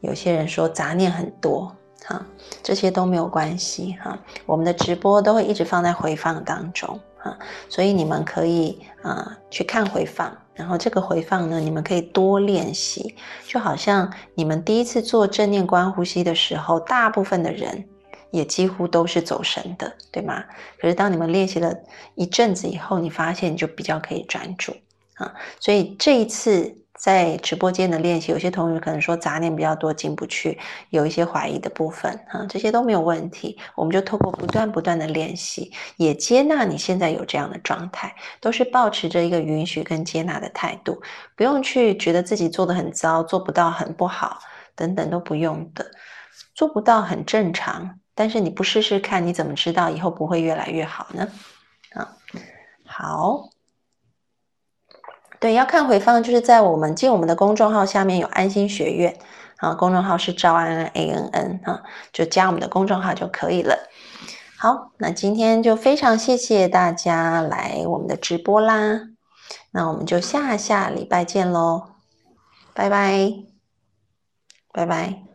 [0.01, 2.25] 有些人说杂念很多，哈，
[2.63, 4.19] 这些都没有关系哈。
[4.47, 7.39] 我们的直播都会一直放在回放当中，啊，
[7.69, 13.15] 所以你们可以啊去看回放，然后这个回放呢，你们可以多练习，
[13.47, 17.87] 就好像你们第一次做正念观呼吸的时候，大部分的人
[18.31, 20.45] 也几乎都是走神的，对吗？
[20.81, 21.75] 可是当你们练习了
[22.15, 24.75] 一阵子以后，你发现就比较可以专注。
[25.15, 30.59] 啊，所以这一次在直播间的练习，有些同学可能说杂念比较多进不去，
[30.91, 33.59] 有一些怀疑的部分啊，这些都没有问题。
[33.75, 41.01] 我们就透过不断不断的练习，也接纳你现在有这样的状态，都是保持着一个允许跟接纳的态度，
[41.35, 44.39] 不用去觉得自己做的很糟，做不到很不好
[44.77, 45.91] 等等都不用的，
[46.55, 47.99] 做不到很正常。
[48.15, 51.27] 但是你不试试看，你怎么知道以后不会越来越好呢？
[51.95, 52.07] 啊，
[52.85, 53.49] 好。
[55.41, 59.19] 对，要看回放，就是在我们进我们的公众号下面有安心学院
[59.57, 63.89] 啊，公众号是赵安安 A N N 啊，就加我们的公众号就可以了。
[64.59, 69.01] 好，那今天就非常谢谢大家来我们的直播啦，
[69.71, 71.85] 那我们就下下礼拜见喽，
[72.75, 73.33] 拜拜，
[74.73, 75.30] 拜拜。